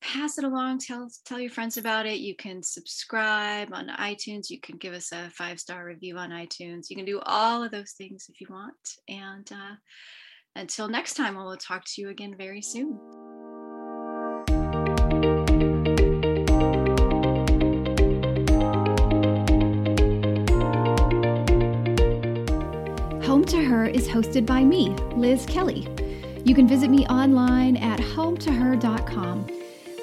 [0.00, 2.18] pass it along, tell tell your friends about it.
[2.18, 4.50] You can subscribe on iTunes.
[4.50, 6.90] You can give us a five star review on iTunes.
[6.90, 8.74] You can do all of those things if you want.
[9.08, 9.76] And uh,
[10.56, 12.98] until next time, I will talk to you again very soon.
[23.88, 25.88] Is hosted by me, Liz Kelly.
[26.44, 29.46] You can visit me online at hometoher.com,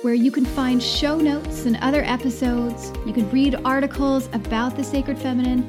[0.02, 2.92] where you can find show notes and other episodes.
[3.06, 5.64] You can read articles about the sacred feminine,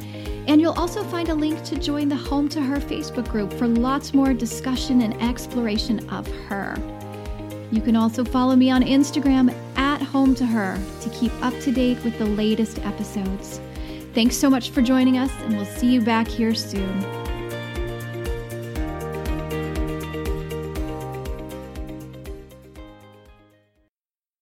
[0.49, 3.67] and you'll also find a link to join the Home to Her Facebook group for
[3.67, 6.77] lots more discussion and exploration of her.
[7.73, 11.73] You can also follow me on Instagram at Home to Her to keep up to
[11.73, 13.61] date with the latest episodes.
[14.15, 17.26] Thanks so much for joining us, and we'll see you back here soon.